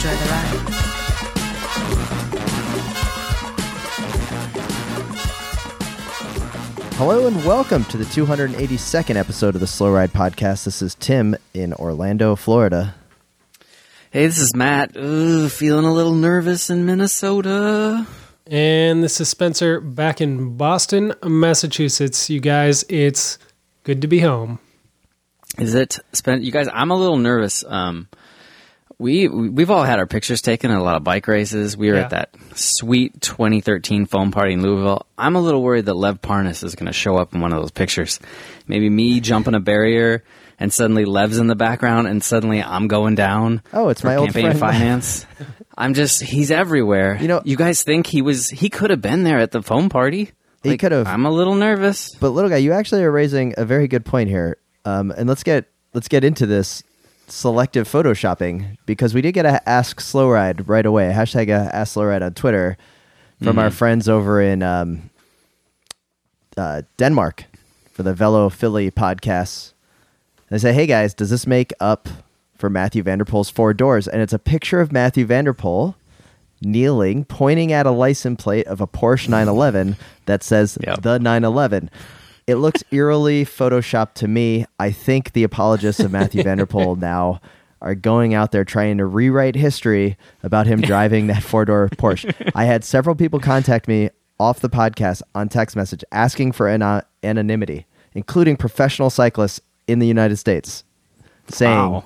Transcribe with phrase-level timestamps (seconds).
[0.00, 0.60] Enjoy the ride.
[6.94, 10.64] Hello and welcome to the 282nd episode of the Slow Ride Podcast.
[10.64, 12.94] This is Tim in Orlando, Florida.
[14.10, 14.96] Hey, this is Matt.
[14.96, 18.06] Ooh, feeling a little nervous in Minnesota.
[18.46, 22.30] And this is Spencer back in Boston, Massachusetts.
[22.30, 23.38] You guys, it's
[23.84, 24.60] good to be home.
[25.58, 26.42] Is it spent?
[26.42, 27.64] You guys, I'm a little nervous.
[27.64, 28.08] Um,
[29.00, 31.76] we we've all had our pictures taken at a lot of bike races.
[31.76, 32.02] We were Yeah.
[32.04, 35.06] at that sweet 2013 foam party in Louisville.
[35.18, 37.60] I'm a little worried that Lev Parnas is going to show up in one of
[37.60, 38.20] those pictures.
[38.68, 40.22] Maybe me jumping a barrier
[40.58, 43.62] and suddenly Lev's in the background and suddenly I'm going down.
[43.72, 44.58] Oh, it's for my old campaign friend.
[44.60, 45.26] finance.
[45.78, 47.16] I'm just he's everywhere.
[47.20, 49.88] You know- you guys think he was he could have been there at the foam
[49.88, 50.30] party.
[50.62, 51.06] He could have.
[51.06, 52.14] I'm a little nervous.
[52.16, 54.58] But little guy, you actually are raising a very good point here.
[54.84, 56.82] Um, and let's get let's get into this
[57.30, 61.12] selective photoshopping because we did get a ask slow ride right away.
[61.12, 62.76] Hashtag uh, ask slow ride on Twitter
[63.42, 65.10] from our friends over in um,
[66.56, 67.44] uh, Denmark
[67.92, 69.72] for the Velo Philly podcast.
[70.50, 72.08] They say, "Hey guys, does this make up
[72.56, 75.54] for Matthew van der Poel's four doors?" And it's a picture of Matthew van der
[75.54, 75.94] Poel
[76.62, 81.02] kneeling, pointing at a license plate of a Porsche 911 that says Yep.
[81.02, 81.88] the 911.
[82.50, 84.66] It looks eerily photoshopped to me.
[84.80, 87.40] I think the apologists of Matthew van der Poel now
[87.80, 92.34] are going out there trying to rewrite history about him driving that four door Porsche.
[92.56, 97.02] I had several people contact me off the podcast on text message asking for an-
[97.22, 100.82] anonymity, including professional cyclists in the United States,
[101.48, 102.04] saying Wow.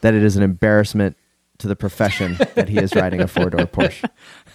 [0.00, 1.16] that it is an embarrassment
[1.58, 4.08] to the profession that he is riding a four door Porsche.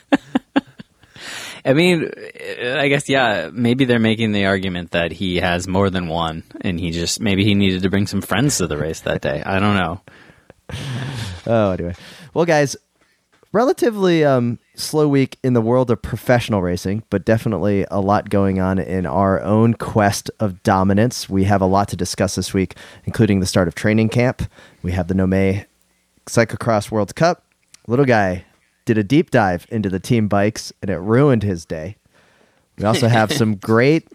[1.64, 2.10] I mean,
[2.62, 3.50] I guess yeah.
[3.52, 7.44] Maybe they're making the argument that he has more than one, and he just maybe
[7.44, 9.44] he needed to bring some friends to the race that day.
[9.46, 10.02] I don't know.
[11.48, 11.96] Oh, anyway.
[12.36, 12.76] Well, guys,
[13.52, 18.60] relatively um, slow week in the world of professional racing, but definitely a lot going
[18.60, 21.28] on in our own quest of dominance.
[21.28, 24.44] We have a lot to discuss this week, including the start of training camp.
[24.84, 25.66] We have the Nome
[26.28, 27.44] Cyclocross World Cup.
[27.88, 28.46] Little guy
[28.86, 31.96] did a deep dive into the team bikes, and it ruined his day.
[32.78, 34.08] We also have some great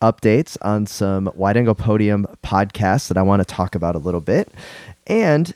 [0.00, 4.20] updates on some wide angle podium podcasts that I want to talk about a little
[4.20, 4.52] bit.
[5.06, 5.54] And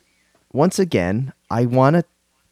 [0.53, 2.05] once again, I want to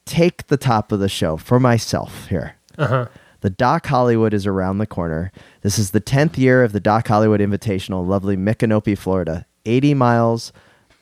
[0.05, 2.57] take the top of the show for myself here.
[2.77, 3.07] Uh-huh.
[3.41, 5.31] The Doc Hollywood is around the corner.
[5.63, 9.47] This is the 10th year of the Doc Hollywood Invitational, lovely Micanopy, Florida.
[9.67, 10.53] 80 miles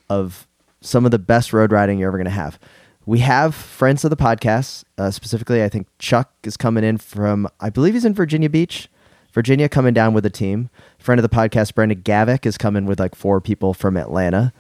[0.08, 0.46] of
[0.80, 2.58] some of the best road riding you're ever going to have.
[3.04, 4.84] We have friends of the podcast.
[4.96, 8.88] Uh, specifically, I think Chuck is coming in from, I believe he's in Virginia Beach.
[9.32, 10.68] Virginia coming down with a team.
[10.98, 14.52] Friend of the podcast, Brenda Gavick, is coming with like four people from Atlanta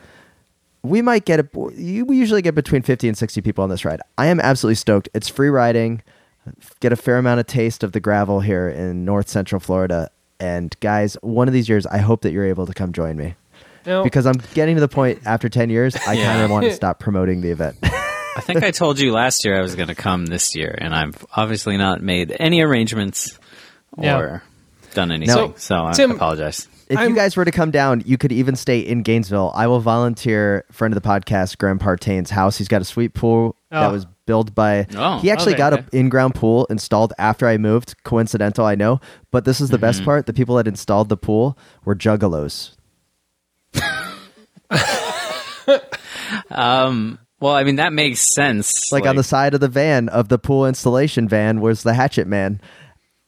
[0.84, 4.00] we might get a we usually get between 50 and 60 people on this ride
[4.18, 6.02] i am absolutely stoked it's free riding
[6.80, 10.10] get a fair amount of taste of the gravel here in north central florida
[10.40, 13.36] and guys one of these years i hope that you're able to come join me
[13.86, 16.32] Now, because i'm getting to the point after 10 years i Yeah.
[16.32, 17.76] kind of want to stop promoting the event
[18.36, 20.94] I think I told you last year I was going to come this year, and
[20.94, 23.38] I've obviously not made any arrangements
[23.92, 24.38] or Yeah.
[24.94, 25.34] done anything.
[25.34, 26.66] So, So, I Tim- apologize.
[26.88, 29.66] if I'm- you guys were to come down you could even stay in gainesville i
[29.66, 33.86] will volunteer friend of the podcast graham partain's house he's got a sweet pool that
[33.88, 33.92] Oh.
[33.92, 35.18] was built by Oh.
[35.20, 35.84] he actually Okay, got okay.
[35.90, 39.00] a in-ground pool installed after i moved coincidental i know
[39.30, 39.80] but this is the Mm-hmm.
[39.86, 41.56] best part the people that installed the pool
[41.86, 42.72] were juggalos
[46.50, 48.90] Um, well, I mean that makes sense.
[48.92, 52.26] like, on the side of the van of the pool installation van was the hatchet
[52.26, 52.60] man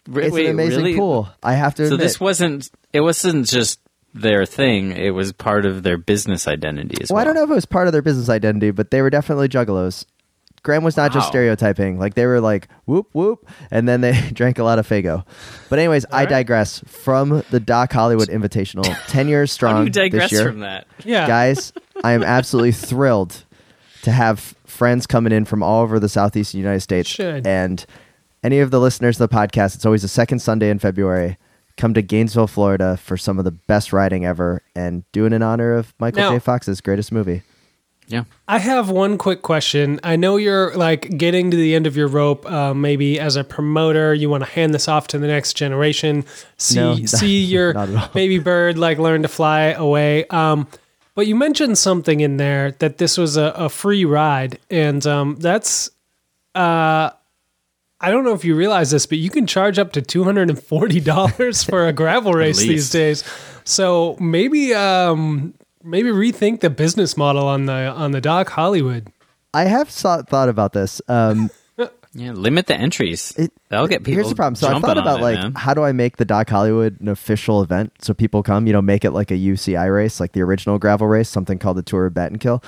[0.08, 0.96] Re- it's wait, an amazing really?
[0.96, 2.70] pool i have to So admit this wasn't.
[2.92, 3.80] It wasn't just
[4.14, 4.92] their thing.
[4.92, 7.22] It was part of their business identity as well, well.
[7.22, 9.48] i don't know if it was part of their business identity but they were definitely
[9.48, 10.04] juggalos
[10.62, 14.58] graham was not just stereotyping like they were like whoop whoop and then they drank
[14.58, 15.24] a lot of Faygo
[15.68, 19.90] but anyways i digress from the doc hollywood invitational 10 years How strong do you
[19.90, 20.86] digress this year from that?
[21.04, 21.26] yeah.
[21.26, 21.72] guys
[22.04, 23.44] i am absolutely thrilled
[24.04, 27.46] to have friends coming in from all over the southeastern united states Should.
[27.46, 27.84] and
[28.42, 31.36] any of the listeners of the podcast it's always the second sunday in february
[31.76, 35.42] come to gainesville florida for some of the best riding ever and do it in
[35.42, 37.42] honor of michael Now- j fox's greatest movie
[38.06, 38.24] Yeah.
[38.46, 39.98] I have one quick question.
[40.04, 42.44] I know you're like getting to the end of your rope.
[42.44, 46.26] Uh, maybe as a promoter, you want to hand this off to the next generation.
[46.58, 48.08] See, No, see your not at all.
[48.12, 50.26] baby bird like learn to fly away.
[50.28, 50.66] Um,
[51.14, 55.36] but you mentioned something in there that this was a, a free ride, and um,
[55.36, 55.90] that's.
[56.54, 57.10] Uh,
[58.00, 60.50] I don't know if you realize this, but you can charge up to two hundred
[60.50, 63.24] and forty dollars for a gravel race these days.
[63.64, 69.10] So maybe um, maybe rethink the business model on the on the Doc Hollywood.
[69.54, 71.00] I have thought thought about this.
[71.08, 71.50] Um,
[72.14, 72.32] Yeah.
[72.32, 73.34] Limit the entries.
[73.36, 74.14] It- That'll get people.
[74.14, 74.54] Here's the problem.
[74.54, 75.54] So I thought about it, like man.
[75.54, 78.82] how do I make the Doc Hollywood an official event so people come, you know,
[78.82, 82.06] make it like a UCI race, like the original gravel race, something called the Tour
[82.06, 82.62] of Battenkill.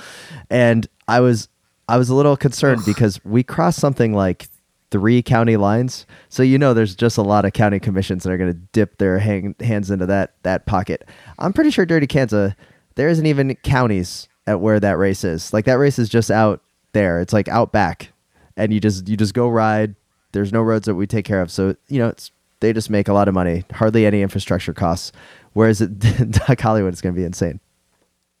[0.49, 1.47] And I was
[1.87, 4.49] I was a little concerned because we crossed something like
[4.91, 6.05] three county lines.
[6.29, 8.97] So you know there's just a lot of county commissions that are going to dip
[8.97, 11.07] their hang, hands into that that pocket.
[11.39, 12.55] I'm pretty sure Dirty Kanza
[12.95, 15.53] there isn't even counties at where that race is.
[15.53, 16.61] Like that race is just out
[16.93, 17.21] there.
[17.21, 18.11] It's like out back
[18.57, 19.95] and you just you just go ride.
[20.33, 23.07] There's no roads that we take care of, so you know it's they just make
[23.07, 25.11] a lot of money, hardly any infrastructure costs.
[25.53, 25.99] Whereas at
[26.31, 27.59] Doc Hollywood, it's going to be insane.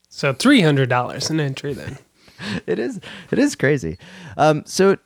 [0.09, 1.97] So three hundred dollars an entry then.
[2.67, 2.99] It is
[3.31, 3.97] it is crazy.
[4.37, 4.97] Um, so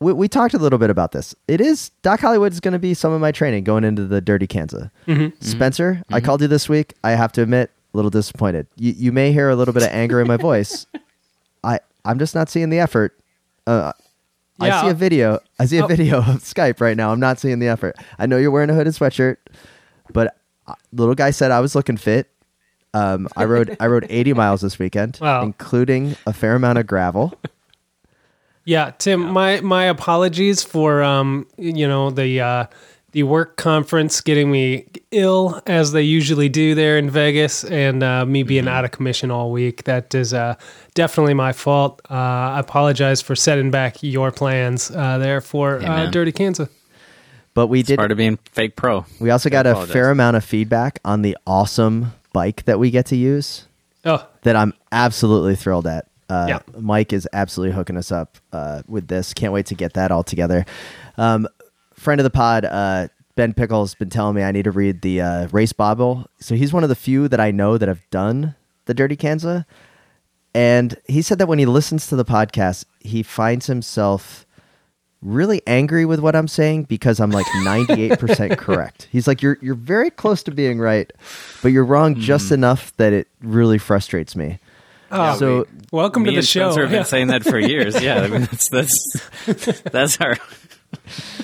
[0.00, 1.32] we, we talked a little bit about this.
[1.46, 4.20] It is Doc Hollywood is going to be some of my training going into the
[4.20, 4.90] Dirty Kanza.
[5.06, 5.12] Mm-hmm.
[5.12, 5.44] Mm-hmm.
[5.44, 6.26] Spencer, I mm-hmm.
[6.26, 6.94] called you this week.
[7.04, 8.66] I have to admit, a little disappointed.
[8.76, 10.86] You you may hear a little bit of anger in my voice.
[11.62, 13.18] I I'm just not seeing the effort.
[13.68, 13.92] Uh,
[14.60, 15.38] I see a video.
[15.60, 15.86] I see a Oh.
[15.86, 17.12] video of Skype right now.
[17.12, 17.96] I'm not seeing the effort.
[18.18, 19.36] I know you're wearing a hooded sweatshirt,
[20.12, 20.36] but
[20.66, 22.28] uh, little guy said I was looking fit.
[22.94, 25.42] Um, I rode I rode 80 miles this weekend, Wow.
[25.42, 27.34] including a fair amount of gravel.
[28.64, 32.66] Yeah, Tim, my my apologies for um you know the uh
[33.12, 38.26] the work conference getting me ill as they usually do there in Vegas and uh,
[38.26, 38.68] me being Mm-hmm.
[38.74, 39.84] out of commission all week.
[39.84, 40.56] That is uh,
[40.94, 42.00] definitely my fault.
[42.10, 46.10] Uh, I apologize for setting back your plans uh, there for Hey, uh.
[46.10, 46.68] Dirty Kanza.
[47.54, 47.96] But we did.
[47.96, 49.04] part of being fake pro.
[49.20, 53.06] We also got a fair amount of feedback on the awesome bike that we get
[53.06, 53.66] to use.
[54.04, 56.06] Oh, that I'm absolutely thrilled at.
[56.28, 56.58] Uh, Yeah.
[56.78, 59.32] Mike is absolutely hooking us up uh, with this.
[59.34, 60.66] Can't wait to get that all together.
[61.16, 61.48] Um,
[61.98, 65.20] friend of the pod, uh, Ben Pickle's been telling me I need to read the
[65.20, 66.26] uh, race Bible.
[66.40, 68.54] So he's one of the few that I know that have done
[68.86, 69.64] the Dirty Kanza.
[70.54, 74.44] And he said that when he listens to the podcast, he finds himself
[75.20, 79.08] really angry with what I'm saying because I'm like 98% correct.
[79.10, 81.12] He's like, you're, you're very close to being right,
[81.62, 84.58] but you're wrong just enough that it really frustrates me.
[85.10, 86.70] oh so welcome Me to the and show.
[86.70, 86.98] Spencer have Yeah.
[86.98, 88.00] been saying that for years.
[88.02, 90.36] Yeah, I mean, that's that's that's our.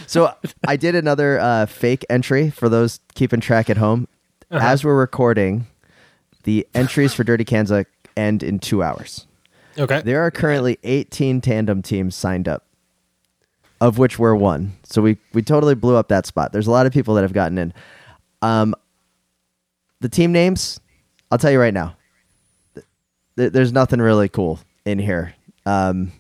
[0.07, 0.33] So
[0.67, 4.07] I did another uh, fake entry for those keeping track at home.
[4.51, 4.65] Uh-huh.
[4.65, 5.67] As we're recording,
[6.45, 7.87] the entries for Dirty Kanza
[8.17, 9.27] end in two hours.
[9.77, 10.03] Okay.
[10.03, 12.65] There are currently 18 tandem teams signed up,
[13.81, 14.75] of which we're one.
[14.85, 16.53] So we we totally blew up that spot.
[16.53, 17.75] There's a lot of people that have gotten in.
[18.41, 18.75] Um,
[20.01, 20.79] the team names,
[21.31, 21.97] I'll tell you right now.
[23.37, 25.35] th- there's nothing really cool in here.
[25.67, 26.13] Um,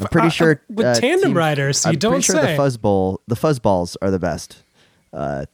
[0.00, 2.56] I'm pretty Uh, sure uh, with tandem riders, you I'm don't pretty sure say.
[2.56, 4.62] the fuzzball, the fuzzballs are the best.
[5.12, 5.46] Uh,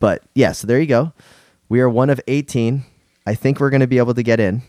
[0.00, 1.12] but yeah, so there you go.
[1.68, 2.84] We are one of 18.
[3.26, 4.62] I think we're going to be able to get in.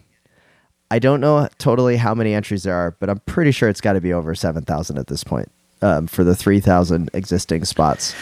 [0.89, 3.93] I don't know totally how many entries there are, but I'm pretty sure it's got
[3.93, 8.15] to be over 7,000 at this point um, for the 3,000 existing spots.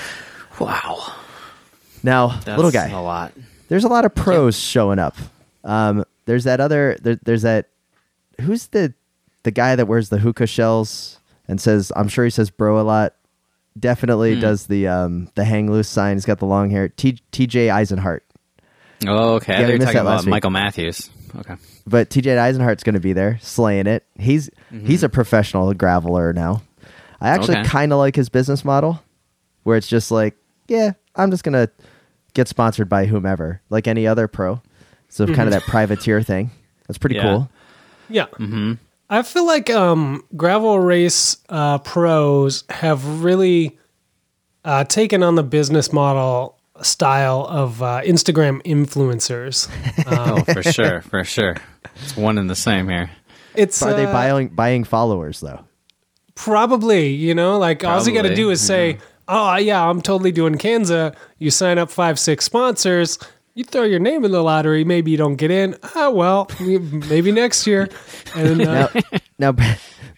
[0.59, 1.13] Wow,
[2.01, 3.33] Now, that's little guy, a lot.
[3.67, 5.15] there's a lot of pros showing up.
[5.63, 7.67] Um, there's that other, there, there's that,
[8.41, 8.93] who's the
[9.45, 12.83] the guy that wears the puka shells and says, I'm sure he says bro a
[12.83, 13.15] lot.
[13.79, 14.41] Definitely hmm.
[14.41, 16.15] does the um, the hang loose sign.
[16.15, 16.89] He's got the long hair.
[16.89, 18.21] T, TJ Eisenhart.
[19.07, 19.53] Oh, okay.
[19.53, 20.31] Yeah, I we thought you missed talking that last about week.
[20.31, 21.09] Michael Matthews.
[21.37, 21.55] Okay.
[21.85, 24.05] but TJ Eisenhart's going to be there, slaying it.
[24.17, 24.85] He's mm-hmm.
[24.85, 26.61] he's a professional graveler now.
[27.19, 27.67] I actually Okay.
[27.67, 29.01] kind of like his business model,
[29.63, 30.35] where it's just like,
[30.67, 31.69] yeah, I'm just gonna
[32.33, 34.61] get sponsored by whomever, like any other pro.
[35.09, 35.49] So kind of mm-hmm.
[35.51, 36.51] that privateer thing.
[36.87, 37.21] That's pretty Yeah.
[37.23, 37.49] cool.
[38.09, 38.25] Yeah.
[38.39, 38.73] Mm-hmm.
[39.09, 43.77] I feel like um, gravel race uh, pros have really
[44.63, 49.69] uh, taken on the business model style of uh, Instagram influencers.
[50.07, 51.55] Oh, for sure, for sure.
[51.95, 53.09] It's one and the same here.
[53.55, 55.65] It's Are they uh, buying buying followers though?
[56.35, 60.31] Probably, you know, like all you got to do is say, "Oh yeah, I'm totally
[60.31, 63.17] doing Kanza." You sign up five, six sponsors.
[63.55, 64.83] You throw your name in the lottery.
[64.83, 65.77] Maybe you don't get in.
[65.95, 67.87] Ah, well, maybe next year.
[68.35, 68.89] And uh,
[69.39, 69.67] Now, now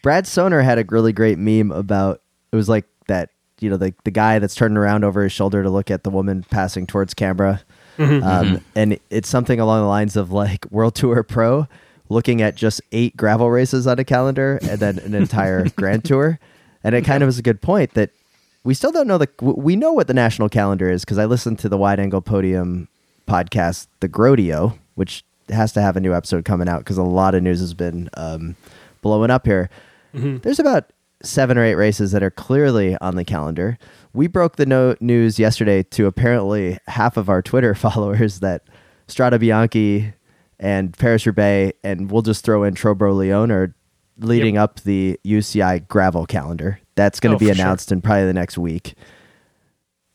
[0.01, 3.29] Brad Soner had a really great meme about it was like that
[3.59, 6.09] you know the the guy that's turning around over his shoulder to look at the
[6.09, 7.61] woman passing towards camera,
[7.99, 11.67] um, and it's something along the lines of like World Tour Pro.
[12.09, 16.39] looking at just eight gravel races on a calendar and then an entire Grand Tour.
[16.83, 18.11] And it kind of is a good point that
[18.63, 21.59] we still don't know the we know what the national calendar is because I listened
[21.59, 22.87] to the Wide Angle Podium
[23.27, 27.35] podcast, the Grodio, which has to have a new episode coming out because a lot
[27.35, 28.55] of news has been um,
[29.01, 29.69] blowing up here.
[30.13, 30.91] There's about
[31.21, 33.77] seven or eight races that are clearly on the calendar.
[34.13, 38.63] We broke the no- news yesterday to apparently half of our Twitter followers that
[39.07, 40.13] Strade Bianche
[40.59, 43.75] and Paris Roubaix, and we'll just throw in Tro-Bro Léon are
[44.19, 44.63] leading Yep.
[44.63, 46.79] up the UCI gravel calendar.
[46.95, 47.63] That's going to Oh, be for sure.
[47.65, 48.95] announced in probably the next week.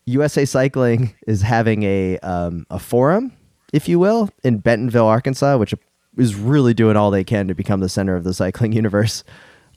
[0.07, 3.33] USA Cycling is having a um, a forum,
[3.73, 5.75] if you will, in Bentonville, Arkansas, which
[6.17, 9.25] is really doing all they can to become the center of the cycling universe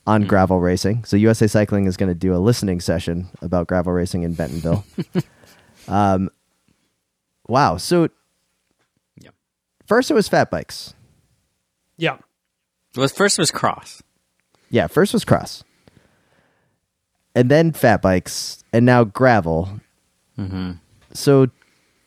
[0.06, 1.04] on gravel racing.
[1.04, 4.84] So USA Cycling is going to do a listening session about gravel racing in Bentonville.
[5.88, 6.30] um,
[7.48, 7.76] wow.
[7.76, 8.08] So
[9.20, 9.34] Yep.
[9.86, 10.94] first it was fat bikes.
[11.96, 12.18] Yeah.
[12.94, 14.02] It was first was cross.
[14.70, 15.62] Yeah, first was cross,
[17.36, 19.80] and then fat bikes, and now gravel.
[20.38, 20.72] Mm-hmm.
[21.12, 21.48] So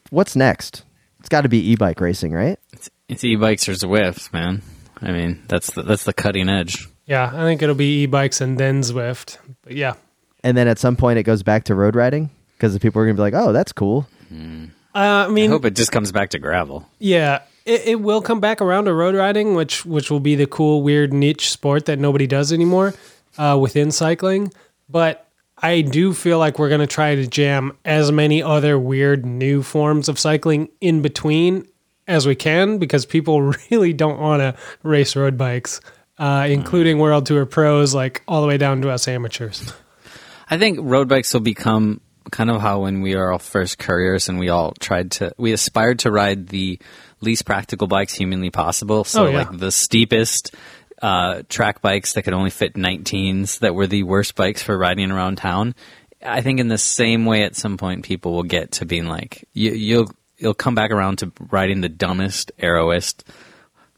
[0.10, 0.84] what's next?
[1.20, 2.58] It's got to be e-bike racing, right?
[2.74, 4.62] It's, it's e-bikes or Zwift, man.
[5.02, 6.88] I mean, that's the, that's the cutting edge.
[7.06, 7.32] Yeah.
[7.34, 9.38] I think it'll be e bikes and then Zwift.
[9.64, 9.96] But yeah.
[10.44, 13.06] And then at some point it goes back to road riding because the people are
[13.06, 16.12] going to be like, "Oh, that's cool." Uh, I mean, I hope it just comes
[16.12, 16.88] back to gravel.
[17.00, 20.48] Yeah, it, it will come back around to road riding, which which will be the
[20.48, 22.94] cool, weird niche sport that nobody does anymore
[23.38, 24.54] uh, within cycling.
[24.88, 25.28] But
[25.62, 29.62] I do feel like we're going to try to jam as many other weird new
[29.62, 31.68] forms of cycling in between
[32.08, 35.82] as we can because people really don't want to race road bikes,
[36.18, 39.74] uh, including World Tour pros, like all the way down to us amateurs.
[40.50, 42.02] I think road bikes will become
[42.32, 45.52] kind of how when we are all first couriers and we all tried to, we
[45.52, 46.80] aspired to ride the
[47.22, 49.04] least practical bikes humanly possible.
[49.04, 49.38] So Oh, yeah.
[49.40, 50.56] like the steepest
[51.02, 55.12] uh, track bikes that could only fit 19s that were the worst bikes for riding
[55.12, 55.76] around town.
[56.26, 59.48] I think in the same way, at some point, people will get to being like,
[59.54, 63.24] you, you'll you'll come back around to riding the dumbest, arrowest,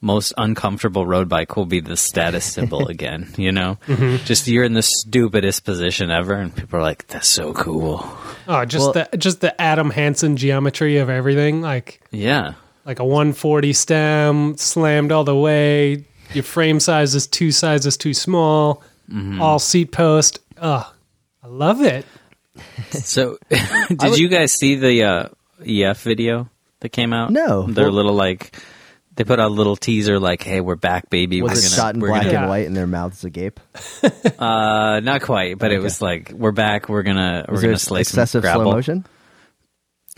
[0.01, 3.27] most uncomfortable road bike will be the status symbol again.
[3.37, 3.77] You know,
[4.25, 8.05] just you're in the stupidest position ever, and people are like, "That's so cool."
[8.47, 12.53] Oh, just Well- the just the Adam Hansen geometry of everything, like Yeah,
[12.85, 16.05] like a 140 stem slammed all the way.
[16.33, 18.83] Your frame size is two sizes too small.
[19.39, 20.39] All seat post.
[20.57, 20.85] Ugh,
[21.43, 22.05] I love it.
[22.91, 25.27] So, did you guys see the uh,
[25.65, 26.49] EF video
[26.81, 27.31] that came out?
[27.31, 27.63] No.
[27.63, 28.55] Their Well- little like,
[29.15, 31.41] they put out a little teaser like, "Hey, we're back, baby.
[31.41, 33.59] Was we're it gonna, shot in we're black gonna, and white and their mouths agape?
[34.39, 36.89] uh, not quite, but it was like, we're back.
[36.89, 38.71] We're gonna, we're Was gonna there slay some excessive slow gravel.
[38.73, 39.05] motion?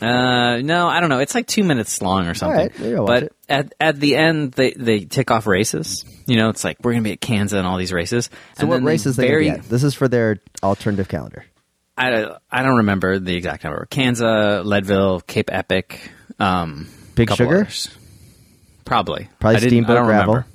[0.03, 1.19] Uh, no, I don't know.
[1.19, 2.69] It's like two minutes long or something.
[2.95, 6.03] right, but at at the end, they they tick off races.
[6.25, 8.29] You know, it's like we're gonna be at Kansas and all these races.
[8.57, 9.63] So and what they races they at?
[9.63, 11.45] This is for their alternative calendar.
[11.98, 13.86] I don't- I don't remember the exact number.
[13.89, 16.00] Kansas, Leadville, Cape Epic,
[16.39, 17.57] um, Big Sugar?
[17.57, 17.89] others.
[18.86, 19.29] Probably.
[19.39, 20.33] Probably I Steamboat I don't Gravel.
[20.33, 20.48] remember.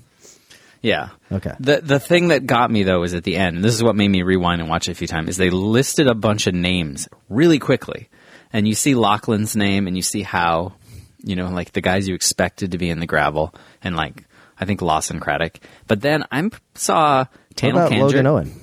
[0.83, 1.09] Yeah.
[1.33, 1.53] Okay.
[1.61, 3.65] The the thing that got me though is at the end.
[3.65, 5.29] This is what made me rewind and watch it a few times.
[5.31, 8.09] Is they listed a bunch of names really quickly,
[8.53, 10.75] and you see Lachlan's name and you see how,
[11.23, 14.25] you know, like the guys you expected to be in the gravel, and like
[14.61, 15.59] I think Lawson Craddock.
[15.87, 18.01] But then I saw What Tanel about Kangert.
[18.01, 18.61] Logan Owen?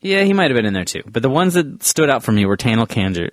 [0.00, 1.02] Yeah, he might have been in there too.
[1.06, 3.30] But the ones that stood out for me were Tanel Kangert,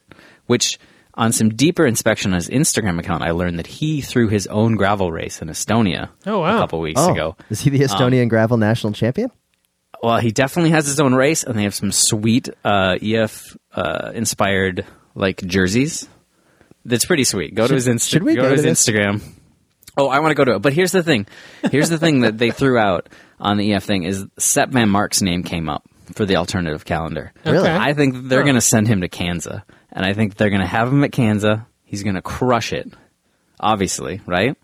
[0.47, 0.79] which
[1.13, 4.75] on some deeper inspection on his Instagram account, I learned that he threw his own
[4.75, 6.57] gravel race in Estonia Oh, wow.
[6.57, 7.37] a couple weeks Oh, ago.
[7.49, 9.31] is he the Estonian gravel national champion?
[10.03, 14.11] Well, he definitely has his own race, and they have some sweet uh, EF uh,
[14.13, 16.07] inspired like jerseys.
[16.85, 17.55] That's pretty sweet.
[17.55, 18.85] Go to his Insta- should we go, go to to his this?
[18.95, 19.21] Instagram.
[19.97, 20.61] Oh, I want to go to it.
[20.61, 21.25] But here's the thing.
[21.71, 23.07] Here's the thing that they threw out
[23.39, 27.31] on the EF thing is Sep Vanmarcke's name came up for the alternative calendar.
[27.45, 27.57] Really?
[27.59, 27.73] Okay.
[27.75, 28.45] I think they're Huh.
[28.45, 31.11] going to send him to Kansas, and I think they're going to have him at
[31.11, 31.59] Kansas.
[31.85, 32.91] He's going to crush it,
[33.59, 34.55] obviously, right?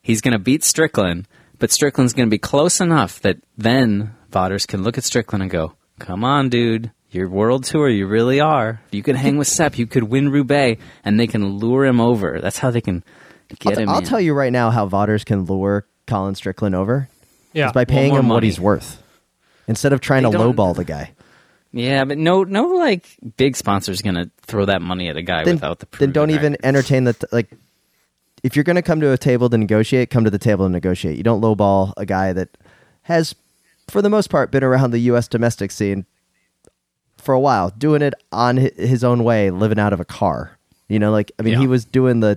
[0.00, 1.26] He's going to beat Strickland,
[1.58, 5.50] but Strickland's going to be close enough that then Vaughters can look at Strickland and
[5.50, 7.88] go, "Come on, dude, you're world tour.
[7.88, 8.80] You really are.
[8.88, 12.00] If you could hang with Sep, you could win Roubaix, and they can lure him
[12.00, 12.40] over.
[12.40, 13.04] That's how they can
[13.58, 13.88] get I'll, him.
[13.88, 14.04] I'll in.
[14.04, 17.08] tell you right now how Vaughters can lure Colin Strickland over.
[17.52, 17.66] Yeah.
[17.66, 19.02] Is by paying more him what he's worth.
[19.68, 21.12] Instead of trying They to lowball the guy.
[21.70, 25.44] Yeah, but no, no, like big sponsor's going to throw that money at a guy
[25.44, 25.86] Then, without the.
[25.98, 27.50] then don't proven even entertain the, t- like,
[28.42, 30.72] if you're going to come to a table to negotiate, come to the table to
[30.72, 31.16] negotiate.
[31.16, 32.58] You don't lowball a guy that
[33.02, 33.34] has,
[33.88, 35.28] for the most part, been around the U.S.
[35.28, 36.04] domestic scene
[37.22, 40.58] for a while, doing it on his own way, living out of a car.
[40.88, 41.60] You know, like, I mean, Yeah.
[41.60, 42.36] he was doing the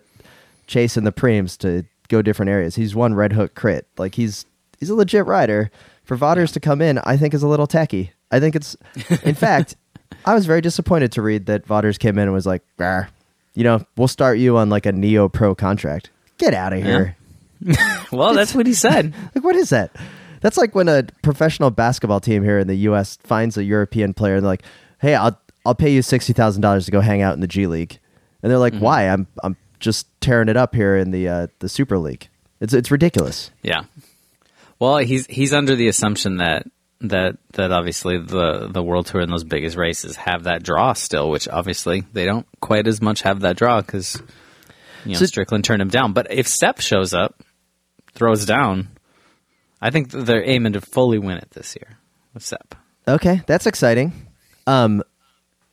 [0.67, 2.75] chase and the preems to go different areas.
[2.75, 3.87] He's won Red Hook Crit.
[3.97, 4.45] Like, he's
[4.79, 5.71] he's a legit rider.
[6.05, 8.11] For Vaughters to come in, I think is a little tacky.
[8.31, 8.77] I think it's,
[9.23, 9.75] in fact,
[10.23, 13.05] I was very disappointed to read that Vaughters came in and was like, "Bah,
[13.55, 16.11] you know, we'll start you on like a neo pro contract.
[16.37, 17.15] Get out of here.
[18.11, 19.13] Well, that's what he said.
[19.35, 19.89] Like, what is that?
[20.45, 23.17] That's like when a professional basketball team here in the U.S.
[23.23, 24.61] finds a European player and they're like,
[25.01, 25.35] "Hey, I'll
[25.65, 27.97] I'll pay you sixty thousand dollars to go hang out in the G League,"
[28.43, 29.09] and they're like, "Why?
[29.09, 32.27] I'm I'm just tearing it up here in the uh, the Super League.
[32.59, 33.85] It's it's ridiculous." Yeah.
[34.77, 36.67] Well, he's he's under the assumption that
[37.01, 41.31] that that obviously the the world tour and those biggest races have that draw still,
[41.31, 44.21] which obviously they don't quite as much have that draw because
[45.05, 46.13] you know So- Strickland turned him down.
[46.13, 47.41] But if Sep shows up,
[48.13, 48.89] throws down,
[49.85, 51.99] I think they're aiming to fully win it this year
[52.35, 52.75] What's up?
[53.07, 54.11] Okay, that's exciting.
[54.67, 55.03] Um,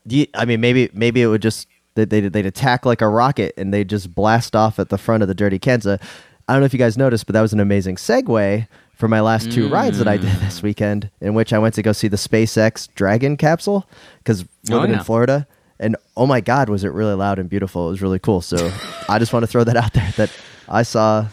[0.06, 3.08] do you, I mean, maybe maybe it would just they they'd, they'd attack like a
[3.08, 6.00] rocket and they'd just blast off at the front of the Dirty Kanza.
[6.46, 9.20] I don't know if you guys noticed, but that was an amazing segue for my
[9.20, 12.06] last two rides that I did this weekend, in which I went to go see
[12.06, 13.88] the SpaceX Dragon capsule
[14.18, 14.98] because living yeah.
[14.98, 15.48] in Florida.
[15.80, 17.88] And oh my God, was it really loud and beautiful?
[17.88, 18.40] It was really cool.
[18.40, 18.70] So
[19.08, 20.30] I just want to throw that out there that
[20.68, 21.26] I saw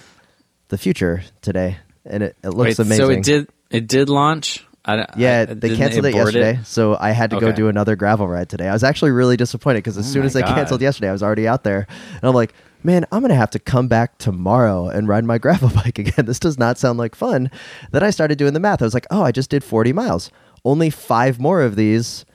[0.69, 3.05] the future today, and it, it looks Wait, amazing.
[3.05, 4.65] So it did it did launch.
[4.85, 7.95] I, Yeah, I- they canceled it abort yesterday, so I had to go do another
[7.95, 8.67] gravel ride today.
[8.67, 10.55] I was actually really disappointed because as Oh soon as they God.
[10.55, 13.59] canceled yesterday, I was already out there, and I'm like, man, I'm gonna have to
[13.59, 16.25] come back tomorrow and ride my gravel bike again.
[16.25, 17.51] This does not sound like fun.
[17.91, 18.81] Then I started doing the math.
[18.81, 20.31] I was like, oh, I just did 40 miles.
[20.65, 22.25] Only five more of these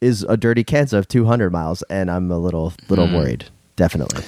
[0.00, 3.14] is a dirty Kanza of 200 miles, and I'm a little little Hmm.
[3.16, 3.46] worried.
[3.74, 4.22] Definitely.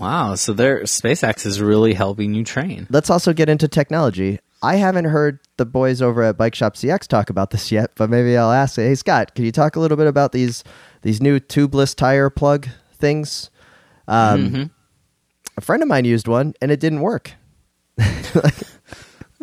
[0.00, 2.86] Wow, so their SpaceX is really helping you train.
[2.90, 4.40] Let's also get into technology.
[4.62, 8.10] I haven't heard the boys over at Bike Shop CX talk about this yet, but
[8.10, 8.76] maybe I'll ask.
[8.76, 10.64] Hey, Scott, can you talk a little bit about these
[11.02, 13.50] these new tubeless tire plug things?
[14.08, 14.70] Um,
[15.56, 17.32] A friend of mine used one, and it didn't work.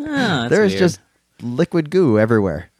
[0.00, 1.00] Ah, that's There's just
[1.42, 2.70] liquid goo everywhere.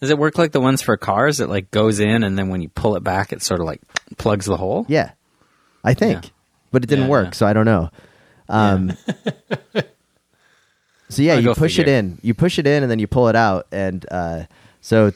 [0.00, 1.40] Does it work like the ones for cars?
[1.40, 3.80] It like goes in, and then when you pull it back, it sort of like
[4.18, 4.86] plugs the hole.
[4.88, 5.12] Yeah,
[5.82, 6.30] I think, Yeah.
[6.74, 7.32] But it didn't Yeah, work, yeah.
[7.32, 7.88] so I don't know.
[8.50, 8.92] Um,
[11.08, 11.92] so yeah, Oh, you push figure.
[11.92, 14.44] it in, you push it in, and then you pull it out, and uh,
[14.80, 15.12] so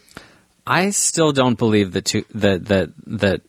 [0.67, 3.43] I still don't believe that tu- that that that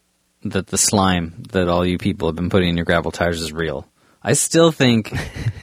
[0.44, 3.52] that the slime that all you people have been putting in your gravel tires is
[3.52, 3.88] real.
[4.24, 5.14] I still think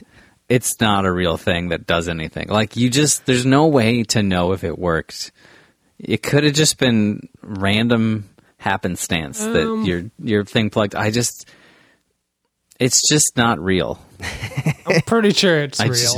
[0.49, 2.47] it's not a real thing that does anything.
[2.49, 5.31] Like you just there's no way to know if it worked.
[5.99, 8.29] It could have just been random
[8.59, 9.53] happenstance Um.
[9.53, 10.95] that your your thing plugged.
[10.95, 11.47] I just
[12.79, 13.99] it's just not real.
[14.85, 15.93] I'm pretty sure it's I real.
[15.93, 16.17] just-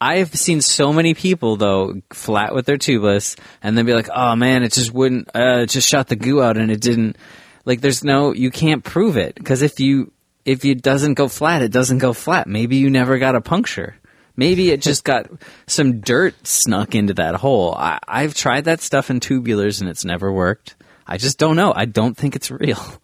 [0.00, 4.34] I've seen so many people though flat with their tubeless, and then be like, "Oh
[4.34, 5.28] man, it just wouldn't.
[5.28, 7.16] Uh, it just shot the goo out, and it didn't."
[7.64, 10.10] Like, there's no, you can't prove it because if you
[10.44, 12.48] if it doesn't go flat, it doesn't go flat.
[12.48, 13.94] Maybe you never got a puncture.
[14.36, 15.30] Maybe it just got
[15.68, 17.72] some dirt snuck into that hole.
[17.76, 20.74] I, I've tried that stuff in tubulars, and it's never worked.
[21.06, 21.72] I just don't know.
[21.76, 22.80] I don't think it's real.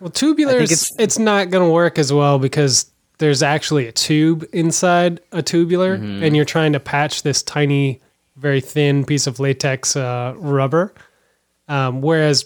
[0.00, 4.44] Well, tubulars, it's- it's, not going to work as well because there's actually a tube
[4.52, 6.22] inside a tubular, Mm-hmm.
[6.22, 8.00] and you're trying to patch this tiny,
[8.36, 10.94] very thin piece of latex uh, rubber.
[11.68, 12.44] Um, whereas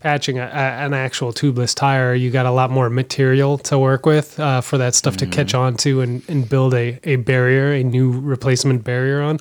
[0.00, 0.46] patching a, a,
[0.84, 4.78] an actual tubeless tire, you got a lot more material to work with uh, for
[4.78, 5.30] that stuff Mm-hmm.
[5.30, 9.38] to catch on to and, and build a, a barrier, a new replacement barrier on.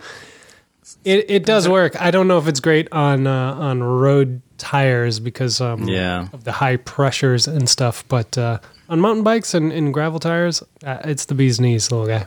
[1.06, 2.00] It, it does work.
[2.02, 6.28] I don't know if it's great on uh, on road tires because um, Yeah.
[6.34, 10.64] of the high pressures and stuff, but uh, on mountain bikes and, and gravel tires,
[10.86, 12.26] uh, it's the bee's knees, little guy.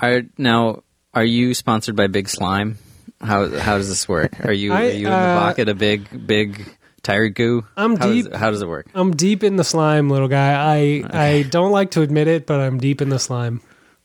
[0.00, 0.82] Are now
[1.14, 2.78] are you sponsored by Big Slime?
[3.20, 4.44] How how does this work?
[4.44, 6.66] Are you I, are you in the uh, pocket of big big
[7.02, 7.64] tire goo?
[7.76, 8.26] I'm how deep.
[8.26, 8.88] Does, how does it work?
[8.94, 10.54] I'm deep in the slime, little guy.
[10.54, 13.60] I I don't like to admit it, but I'm deep in the slime.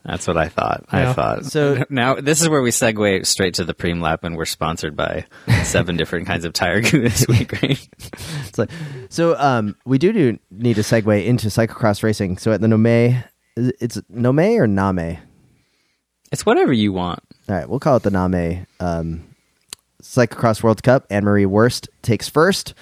[0.10, 0.86] That's what I thought.
[0.91, 1.45] I thought.
[1.45, 4.95] So- now this is where we segue straight to the Preem Lap, and we're sponsored
[4.95, 5.26] by
[5.63, 7.88] seven different kinds of tire goo this week, right?
[8.48, 8.72] It's like,
[9.10, 12.38] so um, we do, do need to segue into cyclocross racing.
[12.39, 13.24] So at the Nome,
[13.56, 15.19] it's Nome or Name?
[16.32, 17.22] it's whatever you want.
[17.48, 19.24] All right, we'll call it the Name um,
[20.02, 21.08] Cyclocross World Cup.
[21.10, 22.74] Annemarie Worst takes first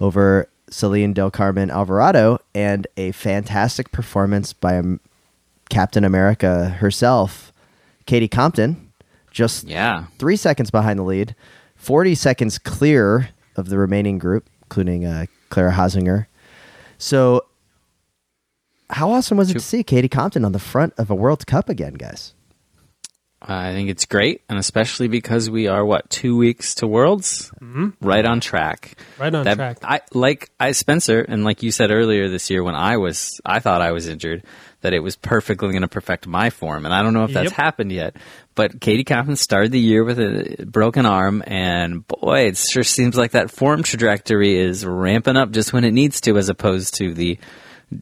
[0.00, 5.00] over Ceylin Del Carmen Alvarado, and a fantastic performance by um,
[5.68, 7.52] Captain America herself,
[8.06, 8.90] Katie Compton,
[9.30, 10.04] just Yeah.
[10.18, 11.34] three seconds behind the lead,
[11.76, 16.26] 40 seconds clear of the remaining group, including uh, Clara Honsinger.
[16.98, 17.42] So,
[18.90, 21.68] how awesome was it to see Katie Compton on the front of a World Cup
[21.68, 22.32] again, guys?
[23.42, 27.88] I think it's great, and especially because we are what two weeks to Worlds, mm-hmm.
[28.00, 28.96] right on track.
[29.18, 29.78] Right on That- track.
[29.82, 33.58] I like I Spencer, and like you said earlier this year when I was, I
[33.60, 34.42] thought I was injured,
[34.86, 37.50] that it was perfectly going to perfect my form, and I don't know if that's
[37.50, 37.52] Yep.
[37.54, 38.14] happened yet.
[38.54, 43.16] But Katie Compton started the year with a broken arm, and boy, it sure seems
[43.16, 47.12] like that form trajectory is ramping up just when it needs to, as opposed to
[47.12, 47.36] the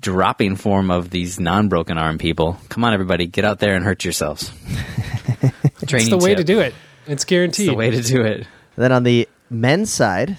[0.01, 2.59] dropping form of these non-broken arm people.
[2.69, 4.53] Come on, everybody, get out there and hurt yourselves.
[5.43, 6.39] it's Training the way tip.
[6.39, 6.75] to do it.
[7.07, 7.69] It's It's guaranteed.
[7.71, 8.47] the way to do it.
[8.77, 10.39] Then on the men's side,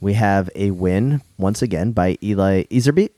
[0.00, 3.10] we have a win once again by Eli Iserbyt,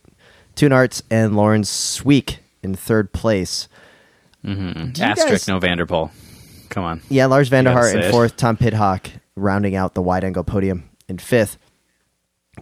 [0.55, 3.69] Toon Aerts, and Laurens Sweeck in third place.
[4.45, 5.01] Mm-hmm.
[5.03, 6.11] Asterisk, guys- no van der Poel.
[6.71, 7.03] Come on.
[7.09, 10.43] Yeah, Lars gotta van der Haar in fourth, Tom Pidcock rounding out the wide angle
[10.45, 11.57] podium in fifth.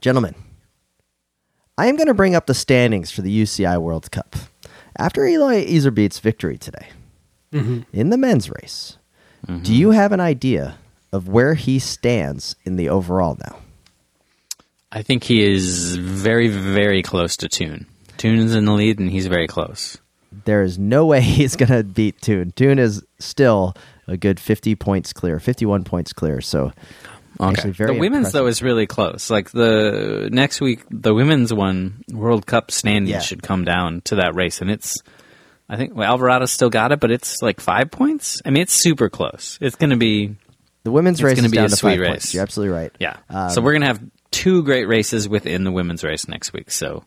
[0.01, 0.35] Gentlemen,
[1.79, 4.37] I am going to bring up the standings for the UCI World Cup.
[4.99, 6.88] After Eli Iserbyt's victory today
[7.53, 8.99] in the men's race,
[9.62, 10.77] do you have an idea
[11.12, 13.59] of where he stands in the overall now?
[14.91, 17.87] I think he is very, very close to Toon.
[18.23, 19.99] Toon is in the lead, and he's very close.
[20.45, 22.53] There is no way he's going to beat Toon.
[22.53, 23.75] Toon is still
[24.07, 26.41] a good 50 points clear, 51 points clear.
[26.41, 26.73] So,
[27.39, 28.33] very the women's impressive.
[28.33, 29.29] though is really close.
[29.29, 33.19] Like the next week, the women's one World Cup standings Yeah.
[33.21, 34.99] should come down to that race, and it's.
[35.69, 38.41] I think well, Alvarado's still got it, but it's like five points.
[38.45, 39.59] I mean, it's super close.
[39.61, 40.37] It's going to be
[40.85, 42.09] the women's it's race gonna is be down a to sweet race.
[42.11, 42.35] points.
[42.35, 42.93] You're absolutely right.
[43.01, 43.17] yeah.
[43.31, 46.71] Um, so we're going to have two great races within the women's race next week.
[46.71, 47.05] So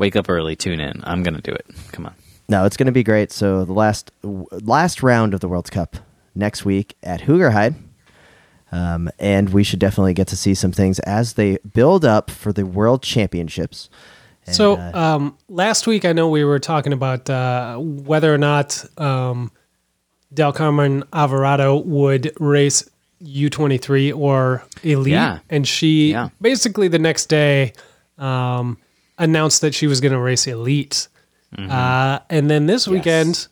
[0.00, 1.00] wake up early, tune in.
[1.04, 1.66] I'm going to do it.
[1.92, 2.14] Come on.
[2.48, 3.30] No, it's going to be great.
[3.30, 5.96] So the last last round of the World Cup
[6.34, 7.76] next week at Hoogerheide,
[8.72, 12.52] um, and we should definitely get to see some things as they build up for
[12.52, 13.88] the World Championships.
[14.46, 18.38] And, So uh, um, last week, I know we were talking about uh, whether or
[18.38, 19.52] not um,
[20.34, 22.88] Del Carmen Alvarado would race
[23.22, 25.38] U23 or Elite, Yeah.
[25.50, 26.30] and she Yeah.
[26.40, 27.74] basically the next day
[28.18, 28.78] um,
[29.20, 31.06] announced that she was going to race Elite,
[31.56, 33.46] uh, and then this weekend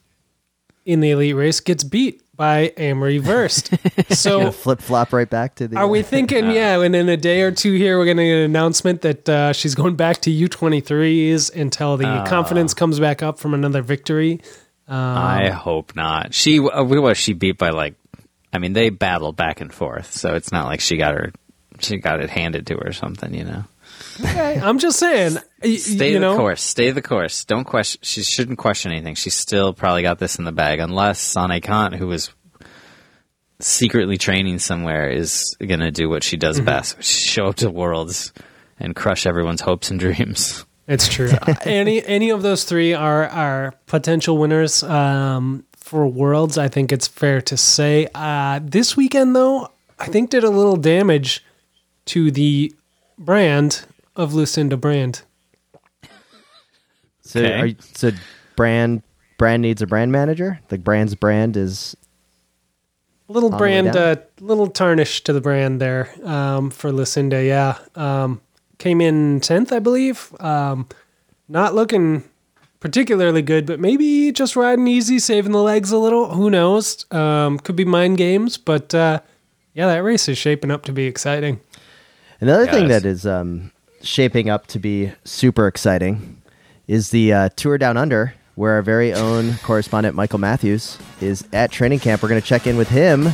[0.85, 3.71] in the Elite race gets beat by Annemarie Worst.
[4.15, 5.77] so flip flop right back to the.
[5.77, 8.37] are we thinking, yeah, and in a day or two here, we're going to get
[8.39, 12.25] an announcement that uh, she's going back to U23s until the Ah.
[12.27, 14.41] confidence comes back up from another victory?
[14.87, 16.33] Um, I hope not.
[16.33, 17.95] She uh, we was she beat by like,
[18.53, 21.33] I mean they battled back and forth, so it's not like she got her,
[21.81, 23.65] she got it handed to her or something, you know.
[24.21, 26.63] Okay, I'm just saying, Stay you the course.
[26.63, 27.45] Stay the course.
[27.45, 28.01] Don't question.
[28.03, 29.15] She shouldn't question anything.
[29.15, 32.31] She's still probably got this in the bag, unless Sanne Cant, who was
[33.61, 36.41] secretly training somewhere, is going to do what she Mm-hmm.
[36.41, 38.33] does best: show up to worlds
[38.79, 40.65] and crush everyone's hopes and dreams.
[40.87, 41.31] it's true.
[41.65, 46.57] any any of those three are are potential winners um, for worlds.
[46.59, 48.09] I think it's fair to say.
[48.15, 51.45] Uh, this weekend, though, I think did a little damage
[52.07, 52.73] to the
[53.19, 53.85] brand
[54.17, 55.23] of Lucinda Brand.
[57.21, 57.61] so, Okay.
[57.61, 58.11] are you- so
[58.57, 59.03] brand
[59.37, 60.59] brand needs a brand manager.
[60.69, 61.97] The brand's brand is
[63.29, 63.97] a little brand, down?
[63.97, 67.45] uh, little tarnish to the brand there um, for Lucinda.
[67.45, 68.41] Yeah, um,
[68.79, 70.35] came in tenth, I believe.
[70.41, 70.89] Um,
[71.49, 72.25] not looking
[72.81, 76.31] particularly good, but maybe just riding easy, saving the legs a little.
[76.35, 77.07] Who knows?
[77.13, 79.21] Um, could be mind games, but uh,
[79.75, 81.61] yeah, that race is shaping up to be exciting.
[82.41, 83.73] Another Yeah, thing that is um,
[84.03, 86.41] shaping up to be super exciting
[86.87, 91.73] is the uh, Tour Down Under, where our very own correspondent Michael Matthews is at
[91.73, 92.23] training camp.
[92.23, 93.27] We're going to check in with him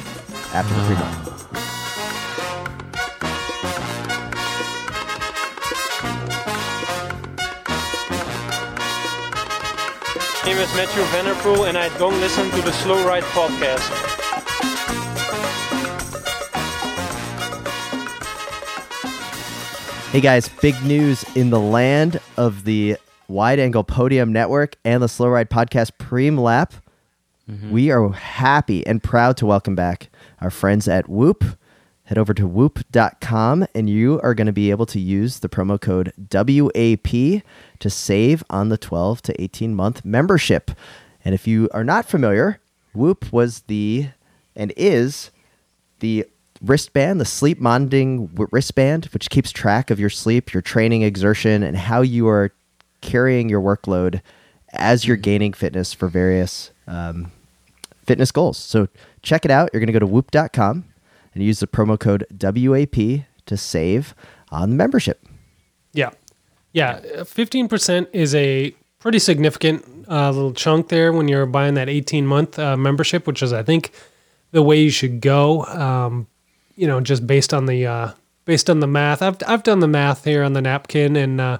[0.52, 2.04] after the pre
[10.44, 13.22] My name is Matthew van der Poel, and I don't listen to the Slow Ride
[13.24, 14.23] podcast.
[20.14, 25.08] Hey guys, big news in the land of the Wide Angle Podium Network and the
[25.08, 26.72] Slow Ride Podcast Preem Lap.
[27.50, 27.72] Mm-hmm.
[27.72, 31.44] We are happy and proud to welcome back our friends at Whoop.
[32.04, 35.80] Head over to whoop.com and you are going to be able to use the promo
[35.80, 37.42] code WAP
[37.80, 40.70] to save on the 12 to 18 month membership.
[41.24, 42.60] And if you are not familiar,
[42.92, 44.10] Whoop was the
[44.54, 45.32] and is
[45.98, 46.28] the
[46.66, 51.76] wristband, the sleep monitoring wristband, which keeps track of your sleep, your training exertion, and
[51.76, 52.52] how you are
[53.00, 54.20] carrying your workload
[54.72, 57.30] as you're gaining fitness for various um,
[58.04, 58.58] fitness goals.
[58.58, 58.88] So
[59.22, 59.70] check it out.
[59.72, 60.84] You're going to go to whoop.com
[61.34, 64.14] and use the promo code WAP to save
[64.50, 65.26] on the membership.
[65.92, 66.10] Yeah.
[66.72, 67.24] Yeah.
[67.24, 72.26] Fifteen percent is a pretty significant uh, little chunk there when you're buying that 18
[72.26, 73.92] month uh, membership, which is I think
[74.50, 75.64] the way you should go.
[75.66, 76.26] Um,
[76.76, 78.10] you know, just based on the uh,
[78.44, 79.22] based on the math.
[79.22, 81.58] I've I've done the math here on the napkin, and uh,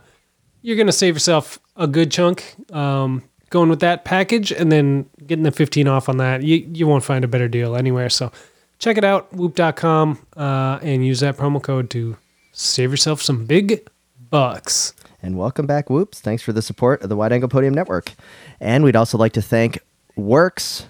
[0.62, 5.44] you're gonna save yourself a good chunk um, going with that package, and then getting
[5.44, 6.42] the 15 off on that.
[6.42, 8.08] You you won't find a better deal anywhere.
[8.08, 8.32] So
[8.78, 12.16] check it out, whoop.com, uh, and use that promo code to
[12.52, 13.88] save yourself some big
[14.30, 14.94] bucks.
[15.22, 16.20] And welcome back, Whoops.
[16.20, 18.12] Thanks for the support of the Wide Angle Podium Network.
[18.60, 19.78] And we'd also like to thank
[20.18, 20.84] WORX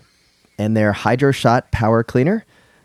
[0.58, 2.44] and their Hydroshot Power Cleaner.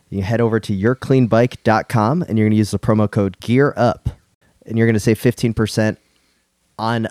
[0.10, 4.10] You head over to yourcleanbike.com and you're going to use the promo code Gear Up,
[4.66, 5.98] and you're going to save 15%
[6.78, 7.08] on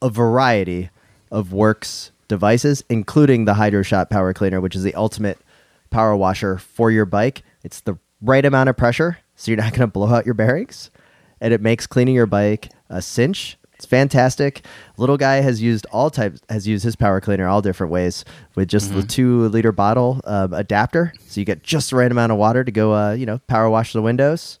[0.00, 0.90] a variety
[1.30, 5.38] of WORX devices, including the Hydroshot Power Cleaner, which is the ultimate
[5.90, 7.42] power washer for your bike.
[7.62, 10.90] It's the right amount of pressure, so you're not going to blow out your bearings,
[11.40, 13.58] and it makes cleaning your bike a cinch.
[13.80, 14.66] It's fantastic.
[14.98, 18.68] Little guy has used all types has used his power cleaner all different ways with
[18.68, 22.36] just the two liter bottle um, adapter, so you get just the right amount of
[22.36, 24.58] water to go, uh, you know, power wash the windows.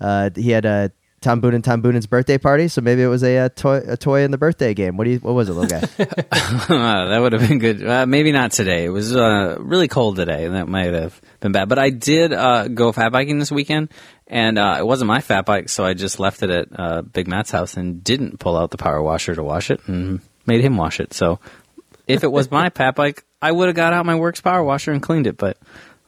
[0.00, 0.90] Uh, he had a
[1.22, 3.96] Tom Boone and Tom Boonen's birthday party, so maybe it was a, uh toy a
[3.96, 4.96] toy in the birthday game.
[4.96, 5.18] What do you?
[5.18, 5.88] What was it, little guy?
[5.98, 7.86] Uh, that would have been good.
[7.86, 8.84] Uh, maybe not today.
[8.84, 11.68] It was uh, really cold today, and that might have been bad.
[11.68, 13.90] But I did uh, go fat biking this weekend,
[14.26, 17.28] and uh, it wasn't my fat bike, so I just left it at uh, Big
[17.28, 20.76] Matt's house and didn't pull out the power washer to wash it, and made him
[20.76, 21.14] wash it.
[21.14, 21.38] So
[22.06, 24.92] if it was my fat bike, I would have got out my WORX power washer
[24.92, 25.56] and cleaned it, but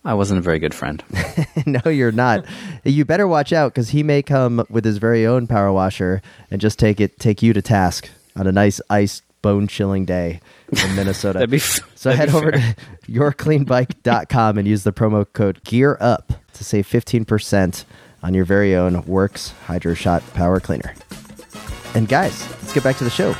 [0.04, 1.02] I wasn't a very good friend.
[1.66, 2.44] no, you're not.
[2.84, 6.60] You better watch out because he may come with his very own power washer and
[6.60, 10.40] just take it, take you to task on a nice ice bone chilling day
[10.70, 11.38] in Minnesota.
[11.38, 12.74] That'd be so that'd head be over fair.
[13.06, 17.84] to yourcleanbike.com and use the promo code Gear Up to save 15%
[18.22, 20.94] on your very own WORX Hydro Shot Power Cleaner.
[21.94, 23.34] And guys, let's get back to the show.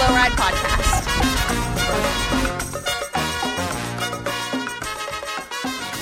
[0.00, 1.06] Slow Ride Podcast.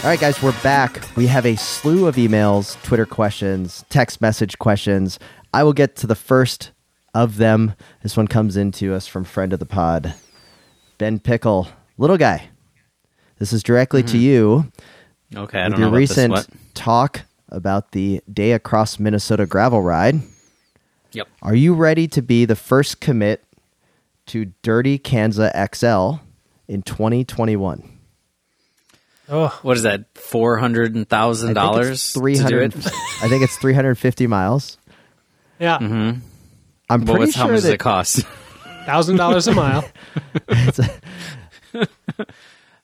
[0.04, 1.02] All right, guys, we're back.
[1.16, 5.18] We have a slew of emails, Twitter questions, text message questions.
[5.52, 6.70] I will get to the first
[7.12, 7.74] of them.
[8.04, 10.14] This one comes into us from friend of the pod,
[10.98, 12.50] Ben Pickle, little guy.
[13.40, 14.22] This is directly to hmm.
[14.22, 14.72] you.
[15.34, 16.46] Okay, I don't your know about recent this.
[16.46, 16.74] What?
[16.74, 20.20] talk about the Day Across Minnesota gravel ride.
[21.10, 21.26] Yep.
[21.42, 23.42] Are you ready to be the first commit
[24.28, 26.22] to Dirty Kanza XL
[26.68, 27.92] in 2021?
[29.30, 30.06] Oh, What is that?
[30.16, 32.74] Four hundred thousand dollars to Three do hundred.
[32.74, 32.86] it.
[32.86, 34.78] I think it's 350 miles.
[35.58, 36.20] yeah, Mm-hmm.
[36.90, 38.20] I'm Well, pretty what's, sure how much does it cost?
[38.86, 39.84] thousand dollars a mile.
[40.48, 41.86] it's a-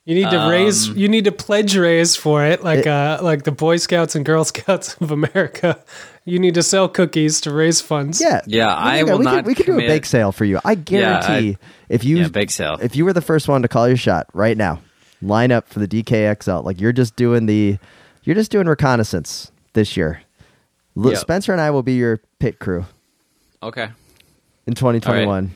[0.05, 0.87] You need to raise.
[0.89, 4.23] You need to pledge raise for it, like It- uh, like the Boy Scouts and
[4.23, 5.83] Girl Scouts of America.
[6.27, 8.19] You need to sell cookies to raise funds.
[8.19, 10.59] yeah, Yeah, I we will could, not We could do a bake sale for you.
[10.65, 11.57] I guarantee
[11.87, 12.77] if you Yeah, bake sale.
[12.81, 14.81] if you were the first one to call your shot right now,
[15.21, 16.65] line up for the DKXL.
[16.65, 17.77] Like you're just doing the,
[18.23, 20.21] you're just doing reconnaissance this year.
[20.95, 21.17] Yep.
[21.17, 22.85] Spencer and I will be your pit crew
[23.61, 23.89] okay.
[24.65, 25.51] in 2021.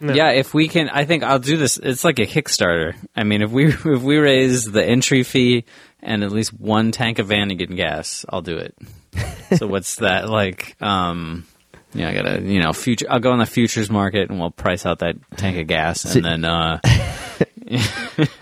[0.00, 0.12] No.
[0.12, 1.76] Yeah, if we can, I think I'll do this.
[1.76, 2.94] It's like a Kickstarter.
[3.16, 5.64] I mean, if we if we raise the entry fee
[6.00, 8.76] and at least one tank of Vanagon gas, I'll do it.
[9.56, 10.80] So what's that like?
[10.82, 11.46] Um,
[11.94, 13.06] yeah, I gotta you know future.
[13.08, 16.24] I'll go on the futures market and we'll price out that tank of gas, and
[16.24, 16.80] then uh,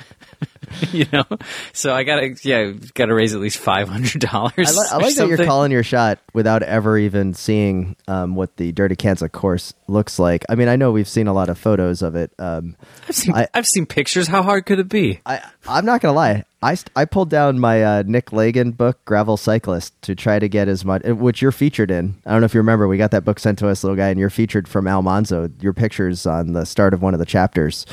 [0.92, 1.24] you know.
[1.72, 4.54] So I gotta yeah gotta raise at least five hundred dollars.
[4.58, 8.56] I, li- I like that you're calling your shot without ever even seeing um, what
[8.56, 10.44] the Dirty Kanza course looks like.
[10.48, 12.32] I mean, I know we've seen a lot of photos of it.
[12.38, 12.76] Um,
[13.08, 14.26] I've seen, I- I've seen pictures.
[14.28, 15.20] How hard could it be?
[15.26, 16.44] I I'm not gonna lie.
[16.62, 20.48] I, st- I pulled down my uh, Nick Legan book, Gravel Cyclist, to try to
[20.48, 22.16] get as much, uh, which you're featured in.
[22.24, 24.08] I don't know if you remember, we got that book sent to us, little guy,
[24.08, 25.50] and you're featured from Almanzo.
[25.60, 27.86] Your pictures on the start of one of the chapters.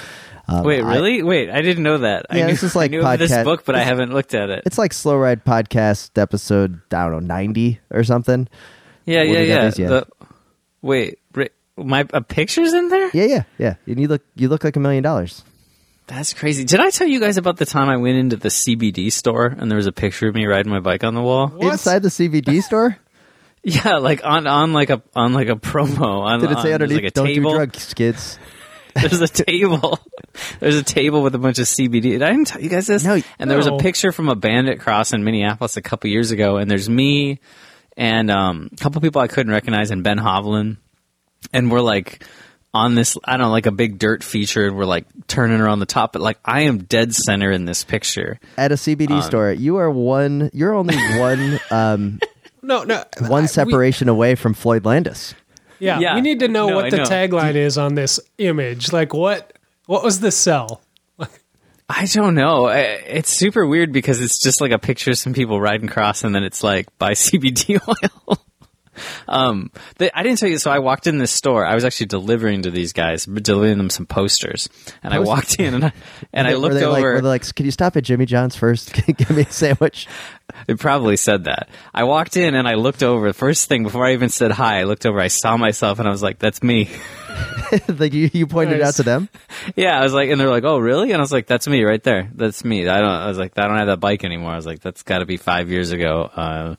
[0.47, 1.23] Um, Wait, I- really?
[1.23, 2.25] Wait, I didn't know that.
[2.29, 4.49] I knew, this is like I of this podcast- book, but I haven't looked at
[4.49, 4.63] it.
[4.65, 8.47] it's like Slow Ride Podcast episode, I don't know, 90 or something.
[9.05, 9.65] Yeah, What yeah, do you got yeah.
[9.69, 9.75] these?
[9.77, 10.07] The,
[10.81, 13.09] wait, ri- my uh, pictures in there?
[13.13, 13.75] Yeah, yeah, yeah.
[13.85, 15.43] And you look, you look like a million dollars.
[16.07, 16.65] That's crazy.
[16.65, 19.71] Did I tell you guys about the time I went into the CBD store and
[19.71, 21.47] there was a picture of me riding my bike on the wall?
[21.47, 21.71] What?
[21.71, 22.97] Inside the CBD store?
[23.63, 26.01] Yeah, like on on like a on like a promo.
[26.23, 27.51] On, Did it say on- underneath, like a don't table.
[27.51, 28.37] do drugs, kids?
[29.01, 29.99] There's a table.
[30.59, 32.01] There's a table with a bunch of CBD.
[32.01, 33.03] Did I didn't tell you guys this?
[33.03, 33.19] No.
[33.39, 36.57] And there was a picture from a bandit cross in Minneapolis a couple years ago,
[36.57, 37.39] and there's me
[37.97, 40.77] and um, a couple people I couldn't recognize, and Ben Hovland,
[41.53, 42.23] and we're like
[42.73, 43.17] on this.
[43.23, 44.67] I don't know, like a big dirt feature.
[44.67, 47.83] and We're like turning around the top, but like I am dead center in this
[47.83, 48.39] picture.
[48.57, 50.49] At a CBD store, you are one.
[50.53, 51.59] You're only one.
[51.71, 52.19] Um,
[52.65, 53.03] No, no.
[53.21, 55.35] I- one we- separation away from Floyd Landis.
[55.83, 56.15] Yeah, Yeah.
[56.15, 57.03] we need to know No, what I the know.
[57.03, 58.91] tagline is on this image.
[58.93, 59.53] Like, what
[59.85, 60.81] what was the sell?
[61.89, 62.67] I don't know.
[62.67, 66.33] It's super weird because it's just like a picture of some people riding across, and
[66.33, 67.79] then it's like buy CBD
[68.29, 68.37] oil.
[69.27, 70.57] um, they, I didn't tell you.
[70.59, 71.65] So I walked in this store.
[71.65, 74.69] I was actually delivering to these guys, delivering them some posters,
[75.03, 75.93] and I walked in and I,
[76.31, 77.13] and I Were looked they like, over.
[77.15, 78.93] were they like, can you stop at Jimmy John's first?
[79.17, 80.07] Give me a sandwich.
[80.67, 81.69] It probably said that.
[81.93, 83.27] I walked in and I looked over.
[83.27, 85.19] The first thing before I even said hi, I looked over.
[85.19, 86.89] I saw myself and I was like, "That's me."
[87.87, 88.87] like you, you pointed Nice.
[88.89, 89.29] out to them.
[89.77, 91.83] Yeah, I was like, and they're like, "Oh, really?" And I was like, "That's me
[91.83, 92.29] right there.
[92.35, 93.09] That's me." I don't.
[93.09, 95.25] I was like, "I don't have that bike anymore." I was like, "That's got to
[95.25, 96.75] be five years ago." Uh,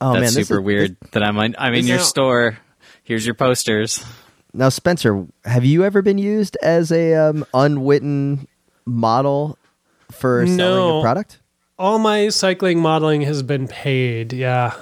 [0.00, 2.58] Oh that's man, super is- weird that I'm in, I'm in your now- store.
[3.02, 4.04] Here's your posters.
[4.52, 8.48] Now, Spencer, have you ever been used as a um, unwitting
[8.86, 9.58] model
[10.10, 10.98] for selling No.
[11.00, 11.38] a product?
[11.78, 14.32] All my cycling modeling has been paid.
[14.32, 14.74] Yeah.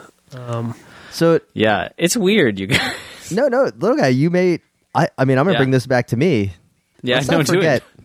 [1.10, 2.92] So Yeah, it's weird, you guys.
[3.30, 4.60] no, no, little guy, you made.
[4.94, 5.58] I, I mean, I'm gonna Yeah.
[5.58, 6.52] bring this back to me.
[7.02, 7.82] Yeah, let's don't not do forget.
[7.98, 8.04] it.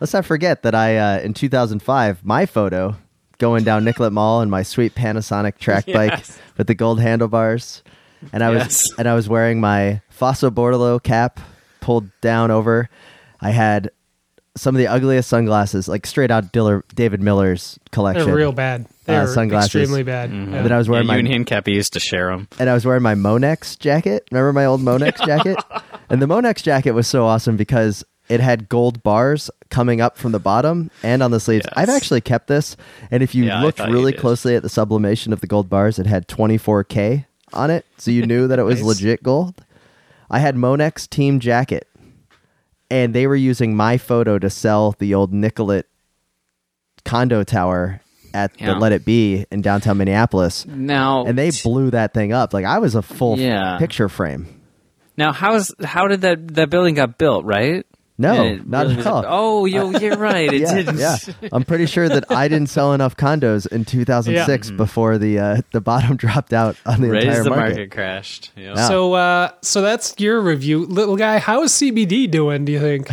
[0.00, 2.96] Let's not forget that I uh, in 2005 my photo
[3.38, 6.24] going down Nicollet Mall in my sweet Panasonic track bike
[6.58, 7.82] with the gold handlebars,
[8.32, 8.88] and I was Yes.
[8.98, 11.40] and I was wearing my Fassa Bortolo cap
[11.80, 12.88] pulled down over.
[13.40, 13.90] I had
[14.56, 18.26] some of the ugliest sunglasses, like straight out Diller, David Millar's collection.
[18.26, 18.86] They're real bad.
[19.04, 19.74] They're Uh, sunglasses.
[19.74, 20.30] extremely bad.
[20.30, 20.54] Mm-hmm.
[20.54, 20.62] Yeah.
[20.62, 22.48] Then I was Yeah, wearing you my and Hincapie used to share them.
[22.58, 24.26] and I was wearing my Monex jacket.
[24.30, 25.58] Remember my old Monex jacket?
[26.08, 30.32] And the Monex jacket was so awesome because it had gold bars coming up from
[30.32, 31.66] the bottom and on the sleeves.
[31.66, 31.74] Yes.
[31.76, 32.76] I've actually kept this,
[33.10, 35.68] and if you Yeah, looked thought you really closely at the sublimation of the gold
[35.68, 38.86] bars, it had 24K on it, so you knew that it was Nice.
[38.86, 39.62] legit gold.
[40.30, 41.86] I had Monex team jacket,
[42.94, 45.86] and they were using my photo to sell the old Nicollet
[47.04, 48.00] condo tower
[48.32, 52.52] at the Let It Be in downtown Minneapolis Now, and they blew that thing up.
[52.54, 53.78] Like I was a full Yeah.
[53.78, 54.46] picture frame.
[55.16, 57.44] now how's how did that that building got built?
[57.44, 57.84] Right?
[58.16, 59.24] No, it not really at all.
[59.26, 60.52] Oh, yo, you're right.
[60.52, 60.98] It yeah, didn't.
[60.98, 61.16] yeah.
[61.52, 65.80] I'm pretty sure that I didn't sell enough condos in 2006 before the uh, the
[65.80, 67.44] bottom dropped out on the Raised entire Mm-hmm.
[67.44, 67.68] the market.
[67.76, 68.52] market, crashed.
[68.56, 68.76] Yep.
[68.76, 68.88] Yeah.
[68.88, 71.38] So, uh, so that's your review, little guy.
[71.38, 72.64] How is CBD doing?
[72.64, 73.08] Do you think?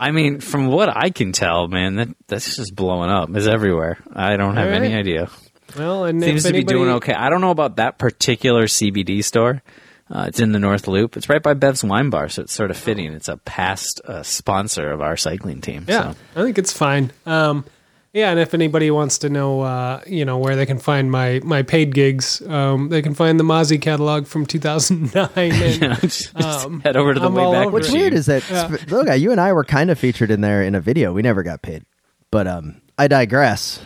[0.00, 3.28] I mean, from what I can tell, man, that that's just blowing up.
[3.36, 3.98] It's everywhere.
[4.12, 5.28] I don't have All any idea.
[5.76, 7.12] Well, and Seems if to be doing okay.
[7.12, 9.62] I don't know about that particular CBD store.
[10.10, 11.16] Uh, it's in the North Loop.
[11.16, 13.12] It's right by Bev's Wine Bar, so it's sort of fitting.
[13.12, 15.84] It's a past uh, sponsor of our cycling team.
[15.86, 16.16] Yeah, So.
[16.36, 17.12] I think it's fine.
[17.26, 17.64] Um,
[18.14, 21.40] yeah, and if anybody wants to know, uh, you know, where they can find my
[21.44, 25.28] my paid gigs, um, they can find the Mozzie catalog from 2009.
[25.36, 28.88] And, just Um, head over to the I'm Wayback over What's weird is that sp-
[28.90, 31.12] look, you and I were kind of featured in there in a video.
[31.12, 31.84] We never got paid,
[32.30, 33.78] but um, I digress.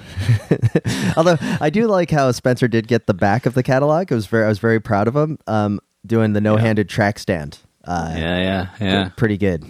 [1.17, 4.11] Although I do like how Spencer did get the back of the catalog.
[4.11, 5.39] It was very, I was very proud of him.
[5.49, 7.59] Um, doing the no-handed track stand.
[7.85, 9.09] Uh, yeah, yeah, yeah.
[9.17, 9.65] pretty good.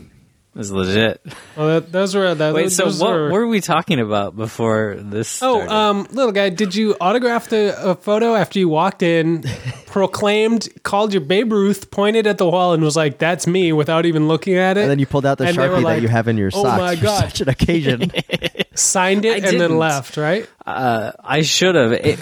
[0.54, 1.24] It was legit.
[1.56, 4.96] well, that, those were that, Wait, so those what were, were we talking about before
[4.98, 5.42] this?
[5.42, 9.44] Oh, um, little guy, did you autograph the a photo after you walked in,
[9.86, 14.04] proclaimed, called your Babe Ruth, pointed at the wall, and was like, "That's me," without
[14.04, 14.82] even looking at it?
[14.82, 16.60] And then you pulled out the And sharpie like, that you have in your sock.
[16.60, 18.12] "Oh socks my for God." such an occasion.
[18.74, 19.78] signed it, I and then didn't.
[19.78, 20.18] left.
[20.18, 20.46] Right?
[20.66, 21.92] Uh, I should have.
[21.92, 22.18] It,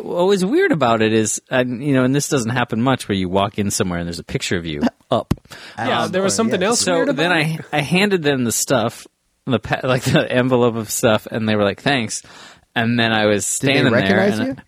[0.00, 3.16] what was weird about it is, and you know, and this doesn't happen much, where
[3.16, 5.34] you walk in somewhere and there's a picture of you up.
[5.78, 7.60] Yeah, there was something else So weird about then it.
[7.72, 9.06] I I handed them the stuff,
[9.46, 12.22] the pa- like the envelope of stuff, and they were like, "Thanks."
[12.74, 14.26] And then I was standing there.
[14.28, 14.40] you?
[14.42, 14.62] and I-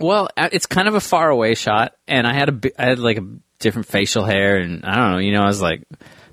[0.00, 2.98] well, uh, it's kind of a far away shot, and I had a I had
[2.98, 3.26] like a
[3.58, 5.82] different facial hair, and I don't know, you know, I was like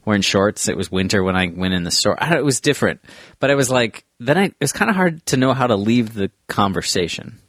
[0.05, 0.67] wearing shorts.
[0.67, 2.15] It was winter when I went in the store.
[2.21, 3.01] I it was different,
[3.39, 5.75] but it was like then I it was kind of hard to know how to
[5.75, 7.39] leave the conversation.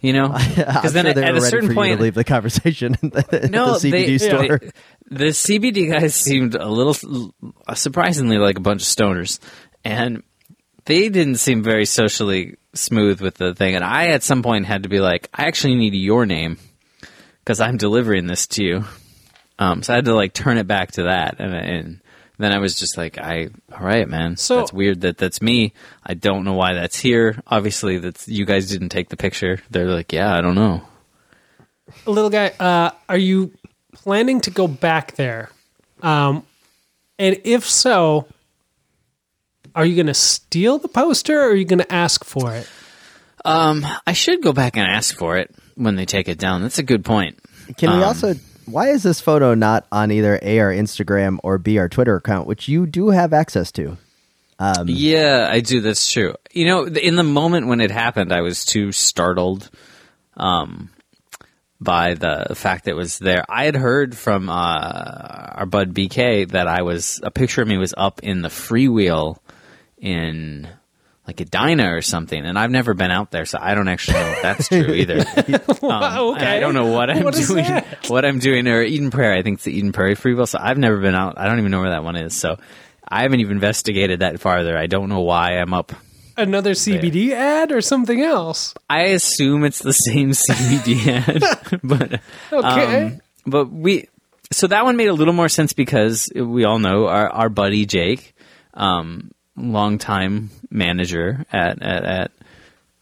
[0.00, 2.96] You know, because then sure at, were at a certain point, to leave the conversation
[3.02, 4.58] at the no, CBD they, store.
[4.58, 4.70] they-
[5.12, 7.34] the CBD guys seemed a little
[7.68, 9.38] uh, surprisingly like a bunch of stoners,
[9.84, 10.22] and
[10.86, 13.74] they didn't seem very socially smooth with the thing.
[13.74, 16.56] And I, at some point, had to be like, I actually need your name
[17.40, 18.84] because I'm delivering this to you.
[19.62, 22.00] Um, so I had to like turn it back to that, and, and
[22.38, 24.36] then I was just like, I, all right, man.
[24.36, 25.72] So- that's weird that that's me.
[26.04, 27.40] I don't know why that's here.
[27.46, 29.60] Obviously, that's you guys didn't take the picture.
[29.70, 30.82] They're like, yeah, I don't know.
[32.06, 33.52] little guy, uh, are you
[33.92, 35.50] planning to go back there?
[36.02, 36.44] Um,
[37.18, 38.26] and if so,
[39.74, 42.68] are you going to steal the poster or are you going to ask for it?
[43.44, 46.62] Um, I should go back and ask for it when they take it down.
[46.62, 47.38] That's a good point.
[47.76, 48.34] Can we Um, also
[48.66, 52.46] why is this photo not on either A our Instagram or B our Twitter account,
[52.46, 53.96] which you do have access to?
[54.86, 55.80] Yeah, I do.
[55.80, 56.34] That's true.
[56.52, 59.68] You know, in the moment when it happened, I was too startled
[60.36, 60.90] um,
[61.80, 63.44] by the fact that it was there.
[63.48, 67.76] I had heard from uh, our bud BK that I was a picture of me
[67.76, 69.38] was up in the freewheel
[69.98, 70.68] in
[71.26, 74.14] like a diner or something, and I've never been out there, so I don't actually
[74.18, 75.24] know if that's true either.
[75.82, 77.64] Um, and I don't know what I'm What doing.
[78.08, 79.38] What I'm doing, or Eden Prairie.
[79.38, 80.46] I think it's the Eden Prairie Freewheel.
[80.48, 81.38] So I've never been out.
[81.38, 82.36] I don't even know where that one is.
[82.36, 82.58] So
[83.06, 84.76] I haven't even investigated that farther.
[84.78, 85.92] I don't know why I'm up.
[86.36, 88.74] Another CBD ad or something else?
[88.88, 92.20] I assume it's the same CBD ad, but
[92.52, 93.04] Okay.
[93.06, 94.08] um, but we.
[94.50, 97.86] So that one made a little more sense because we all know our our buddy
[97.86, 98.34] Jake,
[98.74, 102.32] um, longtime manager at at at,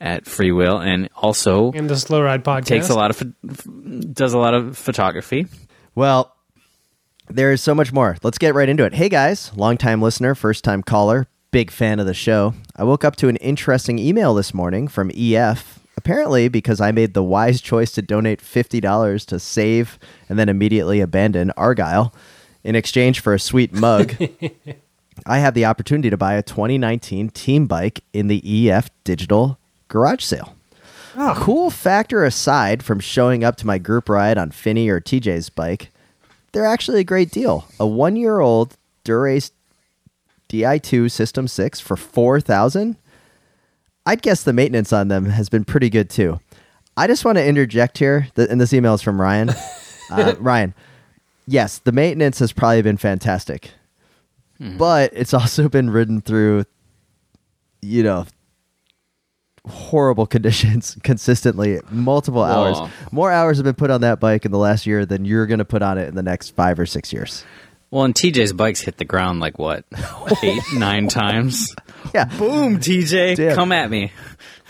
[0.00, 2.66] at Freewheel, and also in the Slow Ride podcast.
[2.66, 5.46] takes a lot of does a lot of photography.
[5.94, 6.34] Well,
[7.28, 8.16] there is so much more.
[8.22, 8.94] Let's get right into it.
[8.94, 12.54] Hey guys, longtime listener, first time caller, big fan of the show.
[12.76, 15.78] I woke up to an interesting email this morning from EF.
[15.96, 19.98] Apparently, because I made the wise choice to donate $50 to save
[20.30, 22.14] and then immediately abandon Argyle
[22.64, 24.14] in exchange for a sweet mug,
[25.26, 29.58] I had the opportunity to buy a 2019 team bike in the EF digital
[29.88, 30.54] garage sale.
[31.36, 35.90] Cool factor aside from showing up to my group ride on Phinney or Tejay's bike,
[36.52, 37.66] they're actually a great deal.
[37.78, 39.50] A one year old Dura-Ace
[40.48, 42.96] Di2 System 6 for 4000
[44.06, 46.40] I'd guess the maintenance on them has been pretty good too.
[46.96, 49.50] I just want to interject here, th- and this email is from Ryan.
[50.10, 50.74] Uh, Ryan,
[51.46, 53.70] yes, the maintenance has probably been fantastic,
[54.60, 54.76] Mm-hmm.
[54.76, 56.64] but it's also been ridden through,
[57.80, 58.26] you know,
[59.66, 62.78] horrible conditions consistently, multiple hours.
[62.78, 62.90] Whoa.
[63.12, 65.58] More hours have been put on that bike in the last year than you're going
[65.58, 67.44] to put on it in the next five or six years.
[67.90, 69.84] Well, and Tejay's bikes hit the ground like what
[70.42, 71.74] eight nine times.
[72.14, 73.56] Yeah, Boom, Tejay, Damn.
[73.56, 74.12] come at me.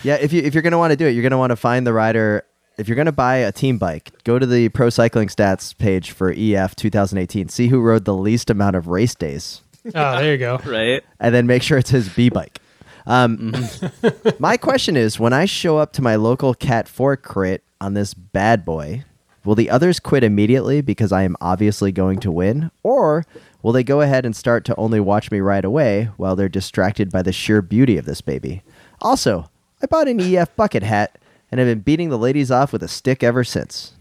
[0.03, 1.87] Yeah, if you if you're gonna want to do it, you're gonna want to find
[1.87, 2.45] the rider.
[2.79, 6.31] If you're gonna buy a team bike, go to the Pro Cycling Stats page for
[6.35, 7.51] EF 2018.
[7.51, 9.61] See who rode the least amount of race days,
[9.95, 10.59] Oh, there you go.
[10.65, 11.03] Right?
[11.19, 12.61] and then make sure it's his B bike.
[13.07, 13.55] Um,
[14.39, 18.13] my question is, when I show up to my local Cat 4 crit on this
[18.15, 19.05] bad boy,
[19.45, 23.25] will the others quit immediately because I am obviously going to win, or
[23.63, 27.11] will they go ahead and start to only watch me right away while they're distracted
[27.11, 28.63] by the sheer beauty of this baby?
[29.01, 29.51] Also,
[29.83, 31.19] I bought an EF bucket hat
[31.51, 33.93] and have been beating the ladies off with a stick ever since.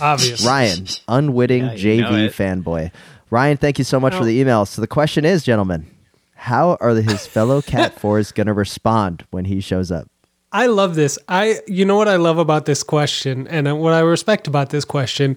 [0.00, 0.44] Obvious.
[0.44, 2.92] Ryan, unwitting Yeah, JV fanboy.
[3.30, 4.24] Ryan, thank you so much for oh.
[4.24, 4.66] the email.
[4.66, 5.86] So the question is, gentlemen,
[6.34, 10.08] how are his fellow Cat Fours going to respond when he shows up?
[10.52, 11.18] I love this.
[11.28, 14.84] I you know what I love about this question and what I respect about this
[14.84, 15.36] question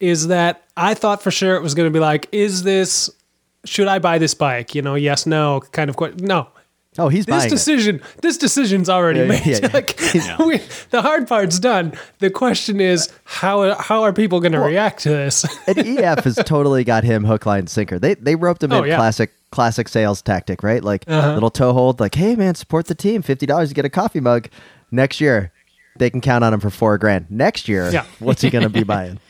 [0.00, 3.10] is that I thought for sure it was going to be like is this
[3.64, 4.74] should I buy this bike?
[4.74, 6.24] You know, yes, no kind of question.
[6.24, 6.48] No.
[6.98, 7.50] Oh, he's This buying it.
[7.50, 9.46] decision this decision's already Yeah, made.
[9.46, 9.68] yeah, yeah.
[9.72, 9.98] like
[10.40, 10.60] we,
[10.90, 11.92] the hard part's done.
[12.18, 15.44] The question is how how are people going to react to this?
[15.68, 17.98] And EF has totally got him hook, line, sinker.
[17.98, 20.82] They they roped him Oh, in classic classic sales tactic, right?
[20.82, 21.32] Like Uh-huh.
[21.34, 24.20] little toe hold, like, hey man, support the team, fifty dollars to get a coffee
[24.20, 24.48] mug.
[24.90, 25.52] Next year,
[25.96, 27.30] they can count on him for four grand.
[27.30, 28.04] Next year, Yeah.
[28.18, 29.20] what's he going to be buying?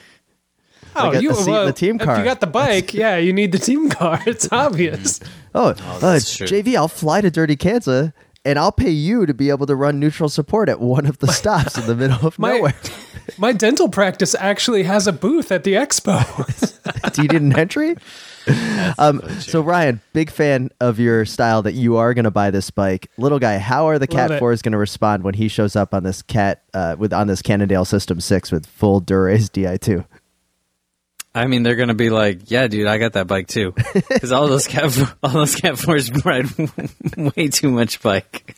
[0.97, 3.53] Oh, a- a seat in the team If you got the bike, yeah, you need
[3.53, 4.21] the team car.
[4.27, 5.21] It's obvious.
[5.53, 5.75] Oh, uh.
[6.21, 8.13] JV, I'll fly to Dirty Kanza
[8.45, 11.27] and I'll pay you to be able to run neutral support at one of the
[11.27, 12.75] stops in the middle of My nowhere.
[13.37, 16.23] my dental practice actually has a booth at the expo.
[17.15, 17.97] Do you need an entry?
[18.99, 22.71] Um, so Ryan, big fan of your style that you are going to buy this
[22.71, 23.11] bike.
[23.19, 24.39] Little guy, how are the Cat it.
[24.39, 27.43] Fours going to respond when he shows up on this cat uh, with on this
[27.43, 30.05] Cannondale System Six with full Dura-Ace Di two?
[31.35, 34.49] I mean, they're gonna be like, "Yeah, dude, I got that bike too," because all
[34.49, 36.47] those cat all those cat fours ride
[37.17, 38.57] way too much bike.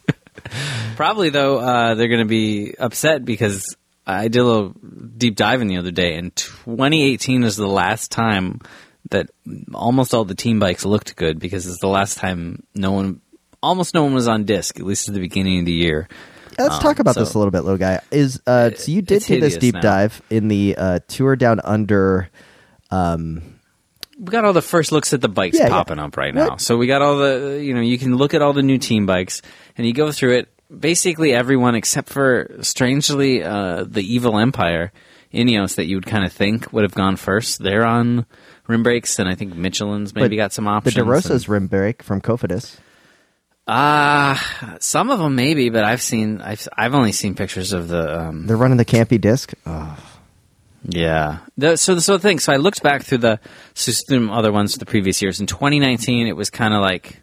[0.97, 5.77] Probably though, uh, they're gonna be upset because I did a little deep diving the
[5.77, 8.61] other day, and 2018 is the last time
[9.11, 9.29] that
[9.75, 13.21] almost all the team bikes looked good because it's the last time no one,
[13.63, 16.09] almost no one was on disc, at least at the beginning of the year.
[16.59, 18.01] Let's talk about this a little bit, little guy.
[18.11, 19.81] Is uh, so you did do this deep now.
[19.81, 22.31] dive in the uh, tour down under.
[22.93, 25.69] We got all the first looks at the bikes Yeah, yeah.
[25.71, 26.57] popping up right What- now.
[26.59, 29.07] So we got all the, you know, you can look at all the new team
[29.07, 29.43] bikes
[29.77, 30.49] and you go through it.
[30.77, 34.93] Basically, everyone except for strangely uh, the Evil Empire,
[35.35, 37.63] Ineos, that you would kind of think would have gone first.
[37.63, 38.25] They're on
[38.69, 40.95] rim brakes, and I think Mitchelton's maybe got some options.
[40.95, 41.03] The.
[41.03, 42.79] DeRosa's rim brake from Cofidis.
[43.69, 48.21] Ah, some of them maybe, but I've seen, I've, I've only seen pictures of the.
[48.29, 49.53] Um, They're running the Campy disc.
[49.67, 49.97] Oh,
[50.85, 51.39] Yeah.
[51.57, 53.41] The, so, so the thing, so I looked back through the
[53.75, 55.41] some other ones the previous years.
[55.41, 57.23] In 2019, it was kind of like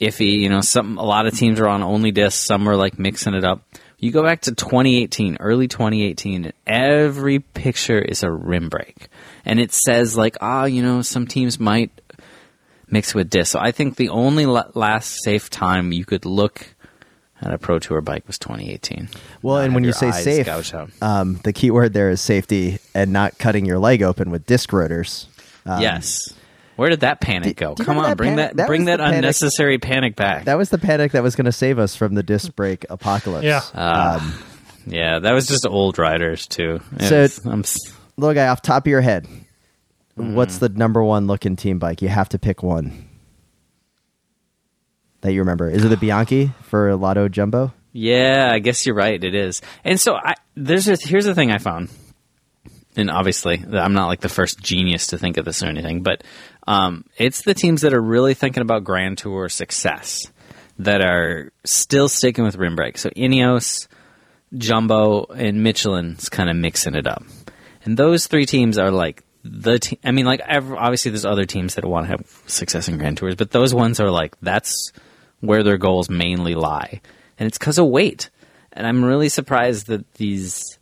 [0.00, 0.38] iffy.
[0.40, 2.44] You know, some a lot of teams were on only discs.
[2.44, 3.62] Some were like mixing it up.
[3.98, 9.08] You go back to 2018, early 2018, and every picture is a rim break,
[9.44, 11.90] and it says like, ah, you know, some teams might
[12.88, 13.52] mix with disc.
[13.52, 16.74] So I think the only la- last safe time you could look
[17.42, 19.08] at a pro tour bike was 2018.
[19.42, 20.90] Well, Not and when you say eyes safe, gouge out.
[21.00, 24.72] um, the key word there is safety and not cutting your leg open with disc
[24.72, 25.26] rotors.
[25.66, 26.32] Um, yes.
[26.76, 27.74] Where did that panic do- go?
[27.74, 28.50] do you Come on, that bring panic?
[28.50, 30.44] that, That bring that the panic- unnecessary panic back.
[30.46, 33.44] That was the panic that was going to save us from the disc brake apocalypse.
[33.44, 33.60] Yeah.
[33.74, 34.42] Ah,
[34.86, 36.80] yeah, that was just old riders too.
[37.00, 37.64] So- It's- I'm
[38.16, 39.26] Little guy, off top of your head,
[40.18, 40.34] Mm-hmm.
[40.34, 42.02] what's the number one looking team bike?
[42.02, 43.06] You have to pick one
[45.22, 45.68] that you remember.
[45.68, 47.72] Is it the Bianchi for Lotto Jumbo?
[47.92, 49.22] yeah, I guess you're right.
[49.22, 49.62] It is.
[49.84, 51.90] And so I, there's a, here's the thing I found,
[52.96, 56.22] and obviously I'm not like the first genius to think of this or anything, but
[56.66, 60.30] um, it's the teams that are really thinking about Grand Tour success
[60.78, 62.96] that are still sticking with rim brake.
[62.96, 63.88] So Ineos,
[64.56, 67.24] Jumbo, and Mitchelton's kind of mixing it up.
[67.84, 71.74] And those three teams are like the te- I mean, like obviously there's other teams
[71.74, 74.92] that want to have success in Grand Tours, but those ones are like that's
[75.40, 77.00] where their goals mainly lie,
[77.38, 78.30] and it's because of weight.
[78.72, 80.78] And I'm really surprised that these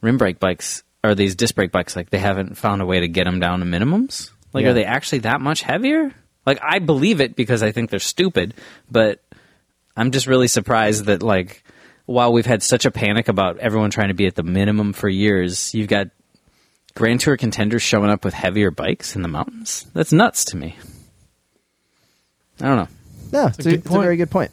[0.00, 3.08] rim brake bikes or these disc brake bikes, like they haven't found a way to
[3.08, 4.30] get them down to minimums.
[4.52, 4.70] Like, Yeah.
[4.70, 6.12] are they actually that much heavier?
[6.44, 8.54] Like, I believe it because I think they're stupid,
[8.90, 9.22] but
[9.96, 11.62] I'm just really surprised that like
[12.06, 15.08] while we've had such a panic about everyone trying to be at the minimum for
[15.08, 16.08] years, you've got
[16.94, 19.86] Grand Tour contenders showing up with heavier bikes in the mountains.
[19.94, 20.76] That's nuts to me.
[22.60, 22.88] I don't know.
[23.32, 24.50] No, it's, a, good it's a very good point.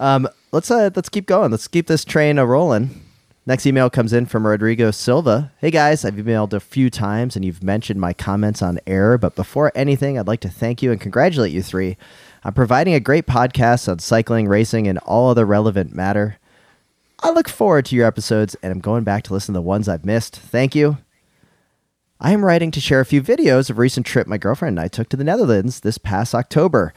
[0.00, 1.50] Um, let's uh, let's keep going.
[1.50, 3.02] Let's keep this train a rolling.
[3.48, 5.52] Next email comes in from Rodrigo Silva.
[5.58, 9.36] Hey guys, I've emailed a few times and you've mentioned my comments on air, but
[9.36, 11.96] before anything, I'd like to thank you and congratulate you three
[12.44, 16.36] on providing a great podcast on cycling, racing, and all other relevant matter.
[17.20, 19.88] I look forward to your episodes and I'm going back to listen to the ones
[19.88, 20.36] I've missed.
[20.36, 20.98] Thank you.
[22.20, 24.84] I am writing to share a few videos of a recent trip my girlfriend and
[24.84, 26.92] I took to the Netherlands this past October.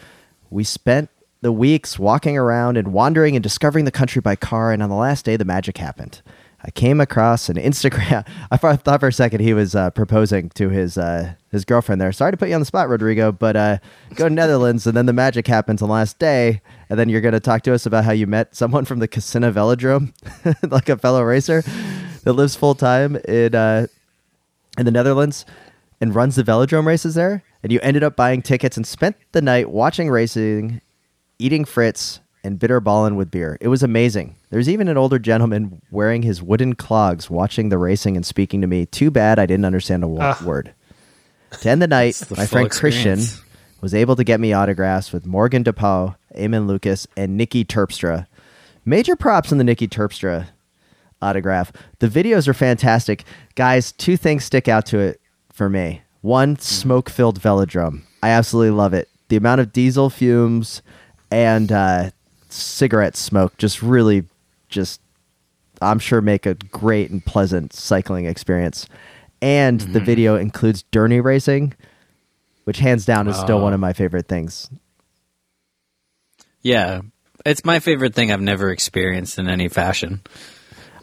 [0.51, 4.83] We spent the weeks walking around and wandering and discovering the country by car, and
[4.83, 6.21] on the last day, the magic happened.
[6.63, 8.27] I came across an Instagram.
[8.51, 12.11] I thought for a second he was uh, proposing to his uh, his girlfriend there.
[12.11, 13.77] Sorry to put you on the spot, Rodrigo, but uh,
[14.15, 17.21] go to Netherlands, and then the magic happens on the last day, and then you're
[17.21, 20.13] going to talk to us about how you met someone from the Casino Velodrome,
[20.71, 21.63] like a fellow racer
[22.23, 23.87] that lives full time in uh,
[24.77, 25.45] in the Netherlands
[26.01, 27.43] and runs the velodrome races there.
[27.63, 30.81] And you ended up buying tickets and spent the night watching racing,
[31.39, 33.57] eating frites, and bitterballen with beer.
[33.61, 34.35] It was amazing.
[34.49, 38.67] There's even an older gentleman wearing his wooden clogs watching the racing and speaking to
[38.67, 38.87] me.
[38.87, 40.41] Too bad I didn't understand a wo- Ah.
[40.43, 40.73] word.
[41.61, 43.19] To end the night, the my friend Christian
[43.79, 48.25] was able to get me autographs with Morgan DePaul, Eamon Lucas, and Niki Terpstra.
[48.85, 50.47] Major props on the Niki Terpstra
[51.21, 51.71] autograph.
[51.99, 53.23] The videos are fantastic.
[53.53, 55.21] Guys, two things stick out to it
[55.53, 56.01] for me.
[56.21, 58.03] One, smoke filled velodrome.
[58.21, 59.09] I absolutely love it.
[59.29, 60.81] The amount of diesel fumes
[61.31, 62.11] and uh,
[62.49, 64.25] cigarette smoke just really,
[64.69, 65.01] just,
[65.81, 68.87] I'm sure, make a great and pleasant cycling experience.
[69.41, 71.73] And the video includes Derny racing,
[72.65, 74.69] which hands down is still one of my favorite things.
[76.61, 77.01] Yeah,
[77.43, 80.21] it's my favorite thing I've never experienced in any fashion.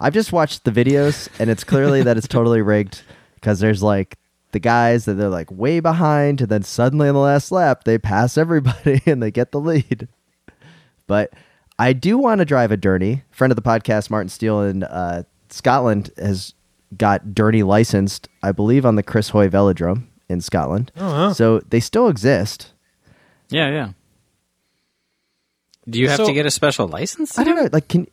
[0.01, 3.03] I've just watched the videos, and it's clearly that it's totally rigged
[3.35, 4.17] because there's like
[4.53, 7.99] the guys that they're like way behind, and then suddenly in the last lap they
[7.99, 10.09] pass everybody and they get the lead.
[11.07, 11.33] But
[11.79, 13.23] I do want to drive a Derny.
[13.31, 16.55] Friend of the podcast, Martin Steele in uh, Scotland, has
[16.97, 20.91] got Derny licensed, I believe, on the Chris Hoy Velodrome in Scotland.
[20.97, 21.33] Oh, wow.
[21.33, 22.73] So they still exist.
[23.51, 23.91] Yeah, yeah.
[25.89, 27.35] Do you have So- to get a special license?
[27.35, 27.69] to I don't do know.
[27.73, 28.07] Like, can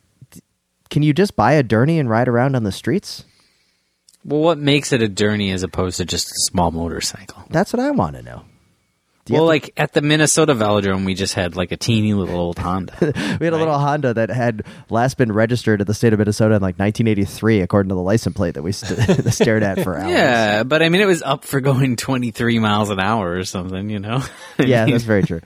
[0.90, 3.26] can you just buy a Derny and ride around on the streets?
[4.26, 7.44] Well, what makes it a Derny as opposed to just a small motorcycle?
[7.52, 8.42] That's what I want to know.
[9.30, 12.58] Well, to- like at the Minnesota Velodrome, we just had like a teeny little old
[12.60, 12.94] Honda.
[13.40, 16.56] We had a little Honda that had last been registered at the state of Minnesota
[16.56, 20.12] in like 1983, according to the license plate that we st- stared at for hours.
[20.12, 23.90] yeah, but I mean, it was up for going 23 miles an hour or something,
[23.90, 24.24] you know?
[24.60, 25.42] Yeah, mean, that's very true.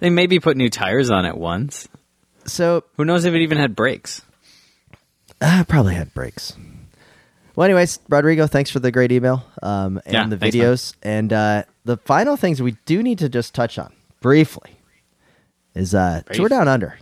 [0.00, 1.88] They maybe put new tires on it once.
[2.46, 4.22] So Who knows if it even had brakes?
[5.40, 6.54] uh, probably had brakes.
[7.58, 10.94] Well, anyways, Rodrigo, thanks for the great email um, and Yeah, the thanks, videos.
[11.02, 14.78] And uh, the final things we do need to just touch on briefly
[15.74, 17.00] is uh, Tour Down Under.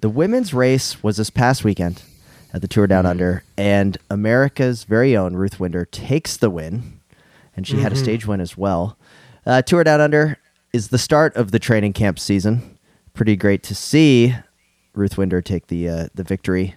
[0.00, 2.02] The women's race was this past weekend,
[2.52, 7.00] at the Tour Down Under, and America's very own Ruth Winder takes the win,
[7.56, 8.98] and she had a stage win as well.
[9.46, 10.36] Uh, Tour Down Under
[10.74, 12.78] is the start of the training camp season.
[13.14, 14.34] Pretty great to see
[14.92, 16.74] Ruth Winder take the uh, the victory.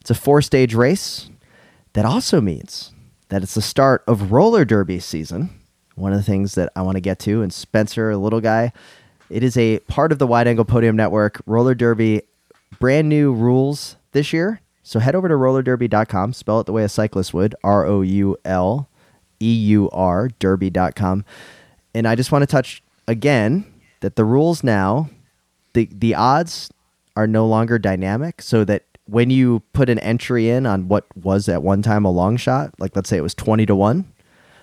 [0.00, 1.30] It's a four stage race.
[1.94, 2.92] That also means
[3.28, 5.50] that it's the start of Rouleur Derby season.
[5.94, 8.72] One of the things that I want to get to, and Spencer, a little guy,
[9.30, 11.40] it is a part of the Wide Angle Podium Network.
[11.46, 12.22] Rouleur Derby,
[12.80, 14.60] brand new rules this year.
[14.82, 18.36] So head over to rouleurderby.com, spell it the way a cyclist would R O U
[18.44, 18.88] L
[19.40, 21.24] E U R, derby.com.
[21.94, 25.10] And I just want to touch again that the rules now,
[25.72, 26.70] the, the odds
[27.16, 31.48] are no longer dynamic so that when you put an entry in on what was
[31.48, 34.04] at one time a long shot, like let's say it was 20 to 1,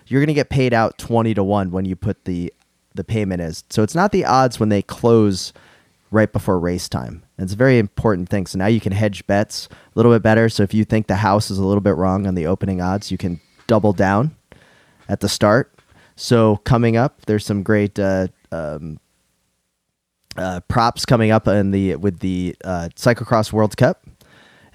[0.07, 2.53] you're going to get paid out 20 to 1 when you put the
[2.93, 3.63] the payment is.
[3.69, 5.53] So it's not the odds when they close
[6.11, 7.23] right before race time.
[7.37, 8.45] It's a very important thing.
[8.45, 10.49] So now you can hedge bets a little bit better.
[10.49, 13.09] So if you think the house is a little bit wrong on the opening odds,
[13.09, 14.35] you can double down
[15.07, 15.73] at the start.
[16.17, 18.99] So coming up, there's some great uh, um,
[20.37, 24.05] uh, props coming up in the with the uh, Cyclocross World Cup,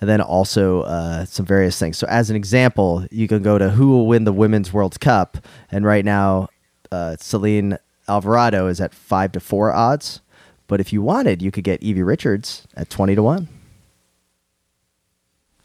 [0.00, 1.96] and then also uh, some various things.
[1.98, 5.38] So as an example, you can go to who will win the Women's World Cup,
[5.70, 6.48] and right now,
[6.92, 7.78] uh, Ceylin
[8.08, 10.20] Alvarado is at five to four odds.
[10.68, 13.48] But if you wanted, you could get Evie Richards at twenty to one.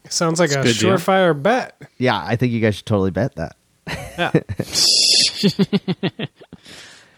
[0.09, 0.95] Sounds like a good deal.
[0.95, 1.79] surefire bet.
[1.97, 3.55] Yeah, I think you guys should totally bet that.
[3.87, 4.31] Yeah.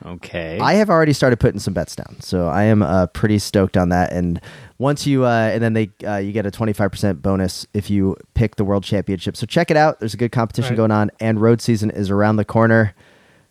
[0.05, 0.59] Okay.
[0.59, 3.89] I have already started putting some bets down, so I am uh, pretty stoked on
[3.89, 4.11] that.
[4.11, 4.41] And
[4.77, 7.89] once you, uh, and then they, uh, you get a twenty five percent bonus if
[7.89, 9.37] you pick the world championship.
[9.37, 9.99] So check it out.
[9.99, 10.77] There's a good competition Right.
[10.77, 12.93] going on, and road season is around the corner.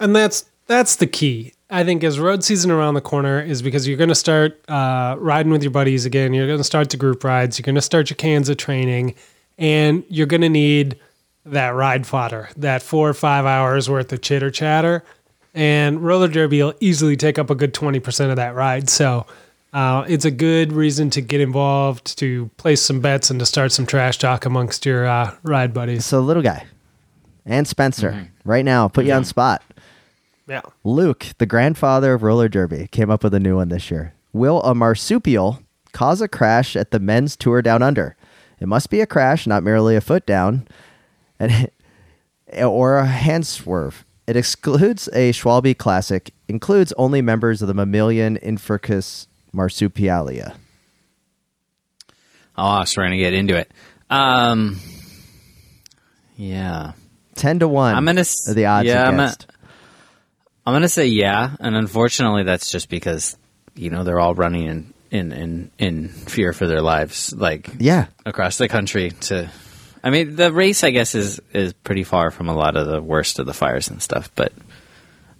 [0.01, 1.53] and that's that's the key.
[1.70, 5.16] I think as road season around the corner is because you're going to start uh,
[5.18, 6.35] riding with your buddies again.
[6.35, 7.59] You're going to start the group rides.
[7.59, 9.14] You're going to start your cans of training,
[9.59, 10.99] and you're going to need
[11.47, 15.03] that ride fodder, that four or five hours worth of chitter chatter.
[15.55, 18.89] And Rouleur Derby will easily take up a good twenty percent of that ride.
[18.91, 19.27] So
[19.73, 23.73] uh, it's a good reason to get involved, to place some bets, and to start
[23.73, 26.05] some trash talk amongst your uh, ride buddies.
[26.05, 26.66] So little guy,
[27.47, 29.62] and Spencer, right now, put you on spot.
[30.47, 30.62] Yeah.
[30.85, 34.14] Luke, the grandfather of Rouleur Derby, came up with a new one this year.
[34.33, 35.62] Will a marsupial
[35.93, 38.16] cause a crash at the men's tour down under?
[38.61, 40.68] It must be a crash, not merely a foot down,
[41.39, 41.70] and
[42.62, 44.05] or a hand swerve.
[44.27, 50.55] It excludes a Schwalbe Classic, includes only members of the mammalian infraclass marsupialia.
[52.57, 53.70] oh, was trying to get into it.
[54.11, 54.78] Um,
[56.36, 56.92] yeah.
[57.34, 57.94] Ten to one.
[57.94, 59.46] I'm gonna s- the odds yeah, I'm against.
[60.66, 63.36] I'm gonna say yeah, and unfortunately, that's just because
[63.74, 68.07] you know they're all running in in in, in fear for their lives, like yeah,
[68.26, 69.11] across the country.
[69.22, 69.50] To,
[70.05, 73.00] I mean, the race I guess is is pretty far from a lot of the
[73.00, 74.53] worst of the fires and stuff, but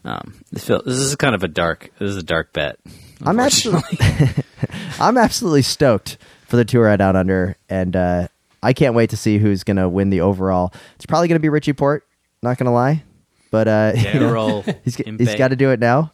[0.04, 1.90] um, this, feel, this is kind of a dark.
[1.98, 2.78] This is a dark bet.
[3.25, 3.99] I'm unfortunately.
[4.01, 4.45] absolutely,
[5.01, 8.29] I'm absolutely stoked for the tour at down under, and uh,
[8.62, 10.73] I can't wait to see who's gonna win the overall.
[10.97, 12.05] It's probably gonna be Richie Porte.
[12.43, 13.05] Not gonna lie,
[13.51, 16.12] but uh, you know, he's he's got to do it now.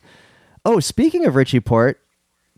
[0.65, 1.99] Oh, speaking of Richie Porte,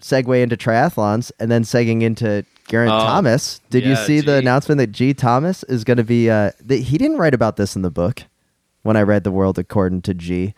[0.00, 3.60] segue into triathlons and then segueing into Geraint Oh, Thomas.
[3.70, 6.30] Did you yeah, see the announcement that G Thomas is going to be?
[6.30, 8.24] Uh, that he didn't write about this in the book.
[8.82, 10.54] When I read the world according to G,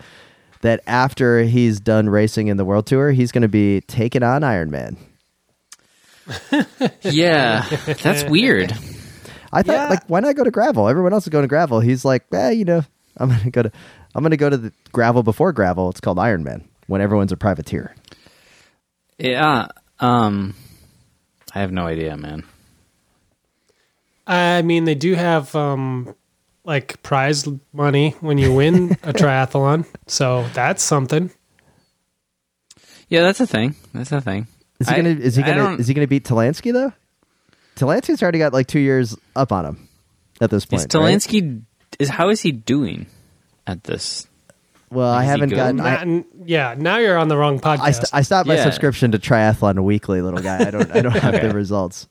[0.63, 4.43] that after he's done racing in the world tour, he's going to be taking on
[4.43, 4.97] Ironman.
[7.03, 7.67] yeah,
[8.03, 8.73] that's weird.
[9.53, 9.89] I thought, Yeah.
[9.89, 10.89] like, why not go to gravel?
[10.89, 11.81] Everyone else is going to gravel.
[11.81, 12.83] He's like, eh, you know,
[13.17, 13.73] I'm going to go to,
[14.15, 15.91] I'm going to go to the gravel before gravel.
[15.91, 17.95] It's called Ironman when everyone's a privateer.
[19.19, 19.67] Yeah.
[20.01, 20.55] Um,
[21.55, 22.45] I have no idea, man.
[24.27, 26.15] I mean, they do have um,
[26.65, 31.31] like prize money when you win a triathlon, so that's something.
[33.09, 33.75] Yeah, that's a thing.
[33.93, 34.47] That's a thing.
[34.81, 36.93] Is he I- gonna is he I gonna is he gonna beat Talansky though?
[37.77, 39.89] Talansky's already got like two years up on him
[40.41, 40.83] at this point.
[40.95, 41.63] Is right?
[41.99, 43.07] Is how is he doing
[43.67, 44.27] at this?
[44.91, 45.57] Well, I is he haven't good?
[45.77, 46.17] gotten.
[46.19, 47.81] Now- yeah, now you're on the wrong podcast.
[47.81, 48.65] I, st- I stopped my Yeah.
[48.65, 50.67] subscription to Triathlon Weekly, little guy.
[50.67, 52.09] I don't I don't have the results.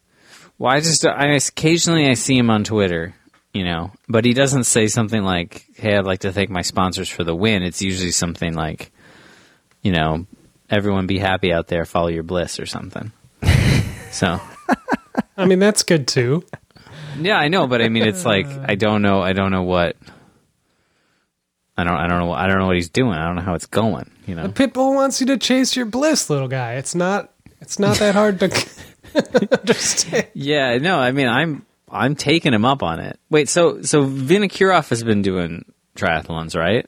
[0.57, 3.13] Well, I just I occasionally I see him on Twitter,
[3.53, 7.09] you know, but he doesn't say something like, "Hey, I'd like to thank my sponsors
[7.09, 8.91] for the win." It's usually something like,
[9.81, 10.25] you know,
[10.69, 13.11] everyone be happy out there, follow your bliss or something.
[14.11, 14.39] so,
[15.37, 16.43] I mean, that's good too.
[17.19, 19.97] yeah, I know, but I mean, it's like I don't know, I don't know what.
[21.77, 21.95] I don't.
[21.95, 22.31] I don't know.
[22.31, 23.13] I don't know what he's doing.
[23.13, 24.11] I don't know how it's going.
[24.27, 24.47] You know.
[24.47, 26.75] the Pitbull wants you to chase your bliss, little guy.
[26.75, 27.33] It's not.
[27.59, 28.69] It's not that hard to
[29.59, 30.27] understand.
[30.33, 33.19] Yeah, no, I mean, I'm I'm taking him up on it.
[33.29, 35.65] Wait, so so Vinokurov has been doing
[35.95, 36.85] triathlons, right?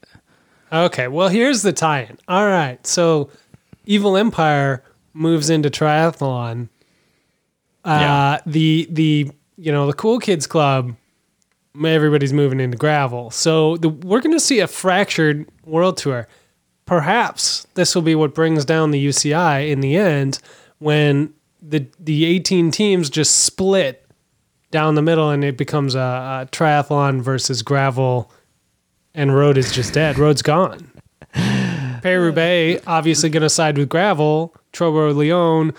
[0.72, 2.18] Okay, well, here's the tie-in.
[2.28, 3.30] All right, so
[3.86, 4.84] Evil Empire
[5.14, 6.70] moves into triathlon.
[7.86, 8.40] Uh, Yeah.
[8.46, 10.96] The the you know the Cool Kids Club,
[11.86, 13.30] everybody's moving into gravel.
[13.30, 16.28] So the, we're going to see a fractured world tour.
[16.86, 20.40] Perhaps this will be what brings down the UCI in the end
[20.80, 24.03] when the the 18 teams just split
[24.74, 28.30] down the middle and it becomes a, a triathlon versus gravel
[29.14, 30.18] and road is just dead.
[30.18, 30.92] Road's gone.
[31.34, 34.54] Paris-Roubaix obviously going to side with gravel.
[34.72, 35.76] Tro-Bro Léon,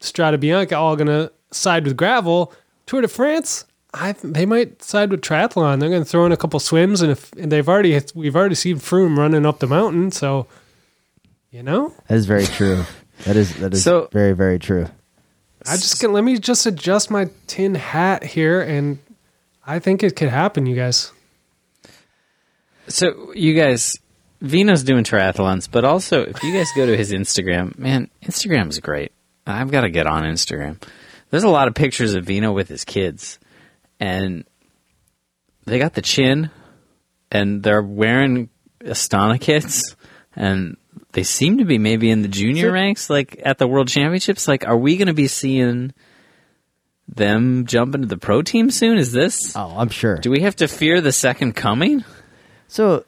[0.00, 2.52] Strade Bianche all going to side with gravel.
[2.86, 5.78] Tour de France, I they might side with triathlon.
[5.80, 8.54] They're going to throw in a couple swims, and if and they've already we've already
[8.54, 10.46] seen Froome running up the mountain, so
[11.50, 12.84] you know, That is very true.
[13.24, 14.88] That is that is So- very very true.
[15.66, 18.98] I just get, let me just adjust my tin hat here, and
[19.66, 21.12] I think it could happen, you guys.
[22.88, 23.98] So you guys,
[24.40, 29.12] Vino's doing triathlons, but also if you guys go to his Instagram, man, Instagram's great.
[29.46, 30.80] I've got to get on Instagram.
[31.30, 33.38] There's a lot of pictures of Vino with his kids,
[34.00, 34.44] and
[35.66, 36.50] they got the chin,
[37.30, 38.48] and they're wearing
[38.80, 39.96] Astana kits,
[40.34, 40.76] and
[41.18, 44.46] they seem to be maybe in the junior So- ranks, like at the World Championships.
[44.46, 45.92] Like, are we going to be seeing
[47.08, 48.98] them jump into the pro team soon?
[48.98, 49.56] Is this?
[49.56, 50.18] Oh, I'm sure.
[50.18, 52.04] Do we have to fear the second coming?
[52.68, 53.04] So,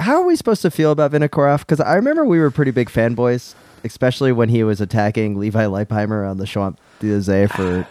[0.00, 1.60] how are we supposed to feel about Vinokurov?
[1.60, 3.54] Because I remember we were pretty big fanboys,
[3.84, 7.86] especially when he was attacking Levi Leipheimer on the Champs Elysees for,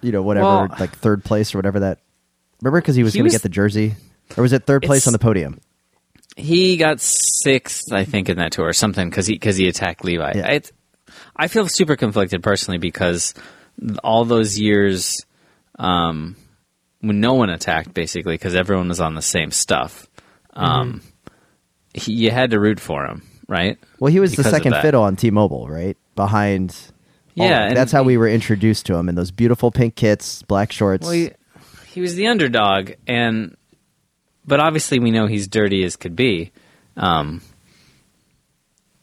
[0.00, 1.98] you know, whatever, Well- like third place or whatever that.
[2.62, 3.96] Remember, because he was going to get the jersey,
[4.36, 5.58] or was it third place on the podium?
[6.36, 10.04] He got sixth, I think, in that tour or something because he because he attacked
[10.04, 10.32] Levi.
[10.36, 10.46] Yeah.
[10.46, 10.60] I,
[11.34, 13.34] I feel super conflicted personally because
[14.04, 15.24] all those years
[15.78, 16.36] um,
[17.00, 20.06] when no one attacked, basically because everyone was on the same stuff,
[20.52, 21.02] um,
[21.94, 23.78] he, you had to root for him, right?
[23.98, 26.76] Well, he was Because the second fiddle on T-Mobile, right behind.
[27.34, 30.72] Yeah, and that's how we were introduced to him in those beautiful pink kits, black
[30.72, 31.04] shorts.
[31.04, 31.30] Well, he,
[31.92, 33.56] he was the underdog, and
[34.46, 36.52] but obviously we know he's dirty as could be.
[36.96, 37.42] Um,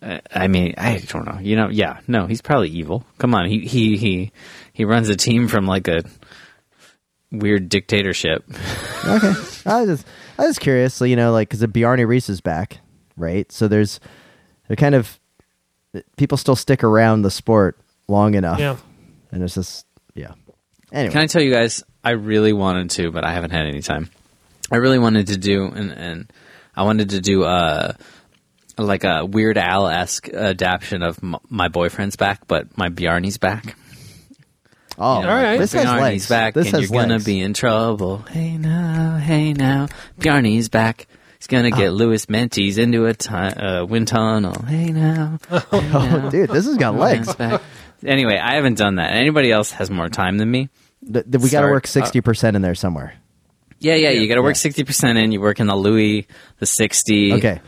[0.01, 1.39] I- I mean, I don't know.
[1.39, 3.05] You know, yeah, no, he's probably evil.
[3.19, 4.31] Come on, he he he
[4.73, 6.03] he runs a team from like a
[7.31, 8.43] weird dictatorship.
[9.05, 9.33] okay,
[9.65, 10.93] I was just, I was curious.
[10.93, 12.79] So you know, like because Bjarne Riis is back,
[13.15, 13.49] right?
[13.51, 13.99] So there's,
[14.67, 15.19] they're kind of
[16.17, 17.77] people still stick around the sport
[18.07, 18.75] long enough, Yeah.
[19.31, 19.85] and it's just
[20.15, 20.33] yeah.
[20.91, 21.83] Anyway, Can I tell you guys?
[22.03, 24.09] I really wanted to, but I haven't had any time.
[24.73, 26.33] I really wanted to do, and, and
[26.75, 27.93] I wanted to do uh
[28.77, 33.75] like a Weird Al esque adaptation of M- my boyfriend's back, but my Bjarne's back.
[34.97, 35.57] oh, You know, All right.
[35.59, 36.27] this has legs.
[36.27, 38.19] back, this and has you're gonna be in trouble.
[38.29, 39.87] Hey now, hey now,
[40.19, 41.07] Bjarne's back.
[41.37, 41.91] He's gonna get Ah.
[41.91, 44.59] Louis Mentes into a tu- uh, wind tunnel.
[44.63, 47.33] Hey now, hey Oh, dude, this has got legs.
[47.35, 47.61] Back.
[48.05, 49.11] Anyway, I haven't done that.
[49.11, 50.69] Anybody else has more time than me?
[51.11, 53.13] Th- th- we got to work uh, sixty percent in there somewhere.
[53.83, 54.09] Yeah, yeah.
[54.09, 54.59] You got to work Yeah.
[54.61, 55.31] sixty percent in.
[55.31, 56.25] You work in the Louis,
[56.59, 57.33] the sixty.
[57.33, 57.59] Okay,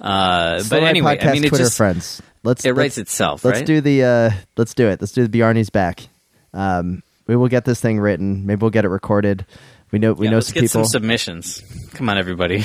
[0.00, 2.20] Uh, but Ride anyway, podcast I mean, it Twitter just friends.
[2.42, 3.66] Let's it let's- writes itself, Let's right?
[3.66, 5.00] do the uh let's do it.
[5.00, 6.08] Let's do the Bjarne's back.
[6.52, 8.44] Um we will get this thing written.
[8.46, 9.46] Maybe we'll get it recorded.
[9.90, 10.84] We know we Yeah, know let's some get people.
[10.84, 11.62] some submissions.
[11.94, 12.62] Come on, everybody.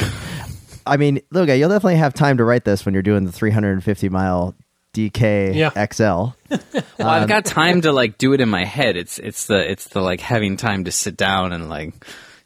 [0.85, 4.09] I mean, look, you'll definitely have time to write this when you're doing the 350
[4.09, 4.55] mile
[4.95, 5.69] DK Yeah.
[5.85, 6.35] XL.
[6.99, 8.95] Well, I've got time to like do it in my head.
[8.97, 11.93] It's it's the it's the like having time to sit down and like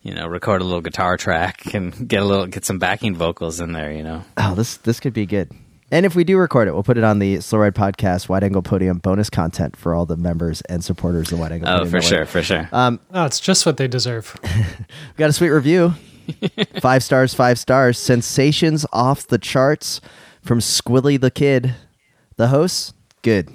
[0.05, 3.59] you know record a little guitar track and get a little get some backing vocals
[3.59, 3.91] in there.
[3.91, 4.23] You know.
[4.37, 5.51] Oh, this this could be good.
[5.91, 8.43] And if we do record it, we'll put it on the Slow Ride Podcast Wide
[8.43, 11.91] Angle Podium bonus content for all the members and supporters of Wide Angle Oh, Podium.
[11.91, 12.67] for sure, for sure.
[12.71, 14.35] Um, Oh, it's just what they deserve.
[14.43, 15.93] We got a sweet review.
[16.81, 17.99] five stars, five stars.
[17.99, 20.01] Sensations off the charts
[20.41, 21.75] from Squilly the Kid.
[22.37, 23.49] The hosts, good.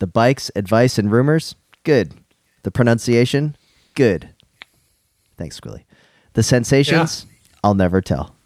[0.00, 1.54] The bikes, advice, and rumors,
[1.84, 2.14] good.
[2.62, 3.56] The pronunciation,
[3.94, 4.30] good.
[5.42, 5.82] Thanks, Squilly.
[6.34, 7.26] The sensations,
[7.64, 8.36] I'll never tell.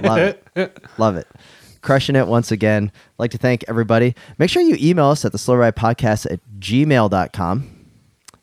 [0.00, 0.46] Love it.
[0.96, 1.26] Love it.
[1.80, 2.92] Crushing it once again.
[3.18, 4.14] like to thank everybody.
[4.38, 7.86] Make sure you email us at the slow ride podcast at gmail.com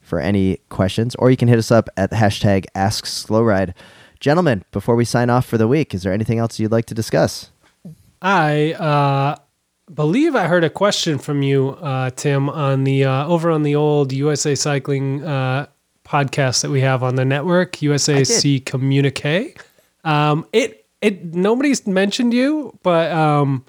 [0.01, 3.73] for any questions, or you can hit us up at the hashtag Ask Slow Ride.
[4.19, 6.93] Gentlemen, before we sign off for the week, is there anything else you'd like to
[6.93, 7.51] discuss?
[8.21, 9.37] I uh,
[9.93, 13.75] believe I heard a question from you, uh, Tim, on the uh, over on the
[13.75, 15.67] old USA Cycling uh,
[16.09, 19.53] podcast that we have on the network, USAC Communique.
[20.03, 23.63] Um, it it nobody's mentioned you, but um,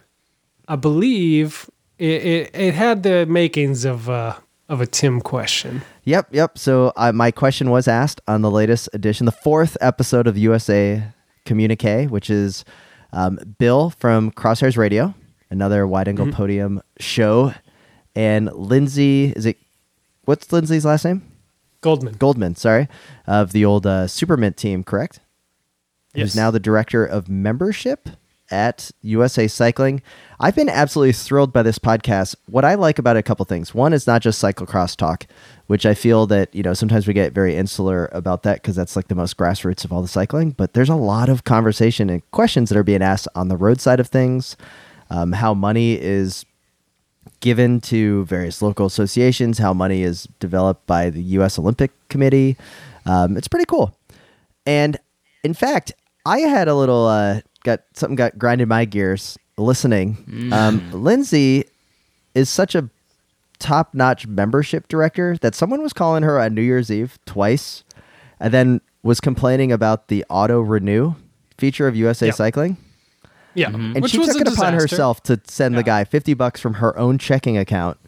[0.67, 1.69] I believe
[1.99, 4.37] it, it, it had the makings of uh,
[4.69, 5.83] of a Tim question.
[6.05, 6.59] Yep, yep.
[6.59, 11.03] So uh, my question was asked on the latest edition, the fourth episode of USA
[11.45, 12.65] Communique, which is
[13.13, 15.15] um, Bill from Crosshairs Radio,
[15.51, 17.53] another wide angle podium show,
[18.15, 19.33] and Lindsay.
[19.37, 19.59] Is it
[20.25, 21.30] what's Lindsay's last name?
[21.81, 22.15] Goldman.
[22.15, 22.57] Goldman.
[22.57, 22.89] Sorry,
[23.27, 25.21] of the old uh, Supermint team, correct?
[26.15, 26.23] Yes.
[26.23, 28.09] Who's now the director of membership
[28.51, 30.03] at USA Cycling.
[30.39, 32.35] I've been absolutely thrilled by this podcast.
[32.47, 33.75] What I like about it, a couple things.
[33.75, 35.27] One is not just cyclocross talk,
[35.69, 38.97] which I feel that, you know, sometimes we get very insular about that because that's
[38.97, 40.51] like the most grassroots of all the cycling.
[40.51, 43.81] But there's a lot of conversation and questions that are being asked on the road
[43.81, 44.57] side of things,
[45.11, 46.45] um, how money is
[47.41, 51.59] given to various local associations, how money is developed by the U.S.
[51.59, 52.57] Olympic Committee.
[53.07, 53.97] Um, it's pretty cool.
[54.67, 54.99] And
[55.43, 55.93] in fact,
[56.27, 60.51] I had a little uh, got something got grinded my gears listening.
[60.53, 61.65] Um, Lindsay
[62.35, 62.89] is such a
[63.59, 67.85] top notch membership director that someone was calling her on New Year's Eve twice,
[68.39, 71.15] and then was complaining about the auto renew
[71.59, 72.35] feature of USA Yep.
[72.35, 72.77] Cycling.
[73.55, 73.69] Yeah.
[73.69, 73.77] Mm-hmm.
[73.77, 73.93] Mm-hmm.
[73.97, 74.81] And Which she was took a it upon disaster.
[74.95, 77.99] herself to send the guy 50 bucks from her own checking account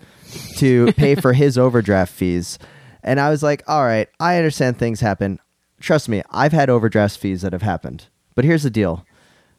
[0.58, 2.58] to pay for his overdraft fees.
[3.02, 5.38] And I was like, all right, I understand things happen.
[5.80, 8.06] Trust me, I've had overdraft fees that have happened.
[8.34, 9.04] But here's the deal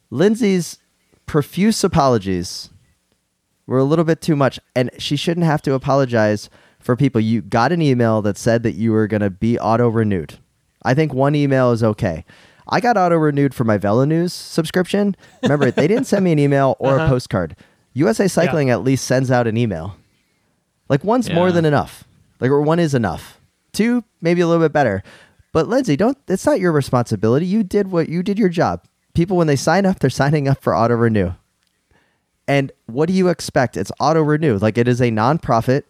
[0.09, 0.79] Lindsay's
[1.25, 2.69] profuse apologies
[3.65, 4.59] were a little bit too much.
[4.75, 7.21] And she shouldn't have to apologize for people.
[7.21, 10.35] You got an email that said that you were going to be auto renewed.
[10.83, 12.25] I think one email is okay.
[12.67, 15.15] I got auto renewed for my Velo News subscription.
[15.41, 17.09] Remember, they didn't send me an email or a uh-huh.
[17.09, 17.55] postcard.
[17.93, 19.95] USA Cycling at least sends out an email.
[20.89, 22.03] Like one's more than enough.
[22.39, 23.39] Like or one is enough.
[23.71, 25.03] Two, maybe a little bit better.
[25.51, 26.17] But Lindsay, don't.
[26.27, 27.45] It's not your responsibility.
[27.45, 28.83] You did what you did your job.
[29.13, 31.33] People, when they sign up, they're signing up for auto renew.
[32.47, 33.77] And what do you expect?
[33.77, 34.57] It's auto renew.
[34.57, 35.83] Like it is a nonprofit.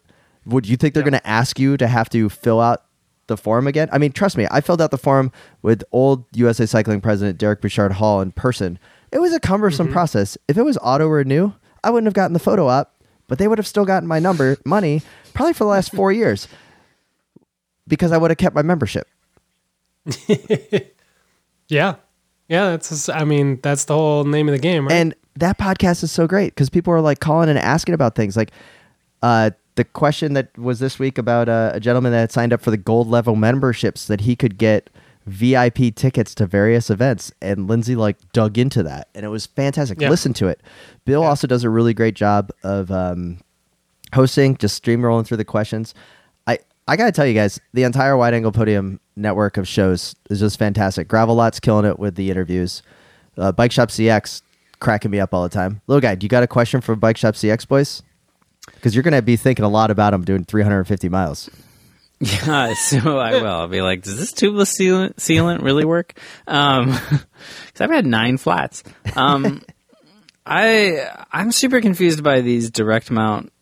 [0.46, 1.10] Would you think they're Yeah.
[1.10, 2.84] going to ask you to have to fill out
[3.26, 3.88] the form again?
[3.92, 7.60] I mean, trust me, I filled out the form with old USA Cycling president Derek
[7.60, 8.78] Bouchard Hall in person.
[9.12, 10.36] It was a cumbersome process.
[10.48, 11.52] If it was auto renew,
[11.82, 12.96] I wouldn't have gotten the photo up,
[13.28, 15.02] but they would have still gotten my number, money,
[15.34, 16.48] probably for the last four years
[17.86, 19.08] because I would have kept my membership.
[21.68, 21.96] Yeah.
[22.48, 24.94] Yeah, that's I mean, that's the whole name of the game, right?
[24.94, 28.36] And that podcast is so great because people are like calling and asking about things
[28.36, 28.50] like
[29.22, 32.60] uh, the question that was this week about uh, a gentleman that had signed up
[32.60, 34.90] for the gold level memberships that he could get
[35.26, 37.32] VIP tickets to various events.
[37.40, 40.00] And Lindsay like dug into that and it was fantastic.
[40.00, 40.10] Yeah.
[40.10, 40.60] Listen to it.
[41.04, 43.38] Bill also does a really great job of um,
[44.12, 45.94] hosting, just stream rolling through the questions.
[46.46, 50.14] I, I got to tell you guys, the entire Wide Angle Podium network of shows
[50.30, 51.08] is just fantastic.
[51.08, 52.82] Gravel Lot's killing it with the interviews.
[53.36, 54.42] Uh, Bike Shop CX
[54.78, 55.80] cracking me up all the time.
[55.86, 58.02] Little guy, do you got a question for Bike Shop CX boys?
[58.66, 61.50] Because you're going to be thinking a lot about them doing 350 miles.
[62.20, 63.46] Yeah, so I will.
[63.46, 66.18] I'll be like, does this tubeless sealant, sealant really work?
[66.46, 68.82] Um, cause I've had nine flats.
[69.16, 69.62] Um,
[70.46, 73.52] I, I'm super confused by these direct mount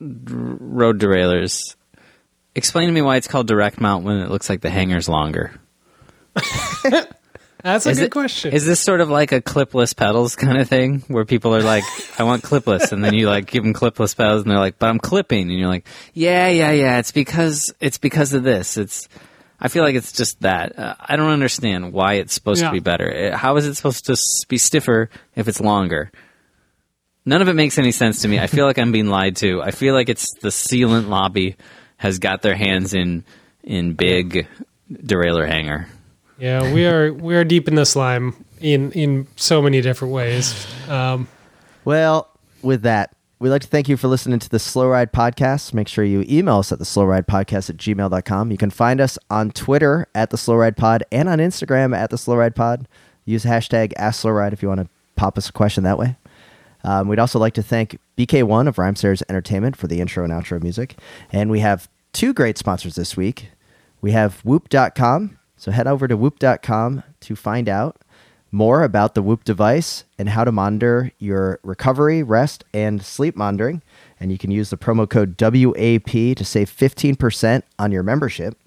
[0.00, 1.76] r- road derailleurs.
[2.54, 5.52] Explain to me why it's called direct mount when it looks like the hanger's longer.
[7.64, 8.52] That's a Is good it- question.
[8.52, 11.82] Is this sort of like a clipless pedals kind of thing where people are like,
[12.20, 14.88] I want clipless, and then you like give them clipless pedals, and they're like, but
[14.90, 16.98] I'm clipping, and you're like, yeah, yeah, yeah.
[16.98, 18.76] It's because it's because of this.
[18.76, 19.08] It's.
[19.60, 20.78] I feel like it's just that.
[20.78, 22.68] Uh, I don't understand why it's supposed Yeah.
[22.68, 23.32] to be better.
[23.32, 24.16] Uh, How is it supposed to
[24.48, 26.10] be stiffer if it's longer?
[27.24, 28.38] None of it makes any sense to me.
[28.38, 29.62] I feel like I'm being lied to.
[29.62, 31.56] I feel like it's the sealant lobby
[31.96, 33.24] has got their hands in
[33.62, 34.46] in big
[34.92, 35.88] derailleur hanger.
[36.38, 40.66] Yeah, we are we are deep in the slime in in so many different ways.
[40.88, 41.28] Um,
[41.84, 42.28] Well,
[42.62, 45.74] with that, we'd like to thank you for listening to the Slow Ride Podcast.
[45.74, 48.50] Make sure you email us at the Slow Ride Podcast at gmail.com.
[48.50, 52.10] You can find us on Twitter at the Slow Ride Pod and on Instagram at
[52.10, 52.88] the Slow Ride Pod.
[53.26, 56.16] Use hashtag Ask Slow Ride if you want to pop us a question that way.
[56.82, 60.62] Um, we'd also like to thank BK1 of Rhymesayers Entertainment for the intro and outro
[60.62, 60.96] music.
[61.32, 63.48] And we have two great sponsors this week.
[64.00, 65.38] We have Whoop.com.
[65.64, 67.96] So head over to Whoop.com to find out
[68.52, 73.80] more about the Whoop device and how to monitor your recovery, rest, and sleep monitoring.
[74.20, 78.58] And you can use the promo code WAP to save 15% on your membership.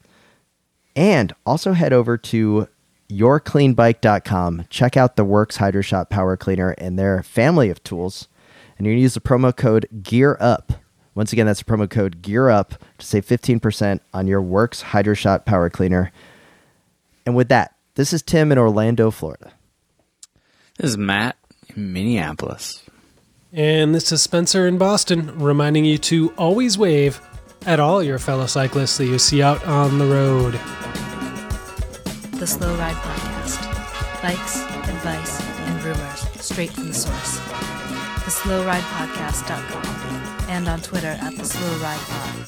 [0.95, 2.67] And also head over to
[3.11, 4.65] yourcleanbike.com.
[4.71, 8.27] Check out the WORX Hydroshot Power Cleaner and their family of tools.
[8.75, 10.73] And you're going to use the promo code GEAR UP.
[11.13, 15.45] Once again, that's the promo code GEAR UP to save 15% on your WORX Hydroshot
[15.45, 16.11] Power Cleaner.
[17.27, 19.51] And with that, this is Tim in Orlando, Florida.
[20.77, 21.35] This is Matt
[21.75, 22.85] in Minneapolis.
[23.51, 27.19] And this is Spencer in Boston, reminding you to always wave
[27.65, 30.53] at all your fellow cyclists that you see out on the road.
[32.39, 33.61] The Slow Ride Podcast
[34.21, 37.39] Bikes, advice, and rumors straight from the source.
[38.23, 42.47] TheSlowRidePodcast.com and on Twitter at The Slow Ride Pod.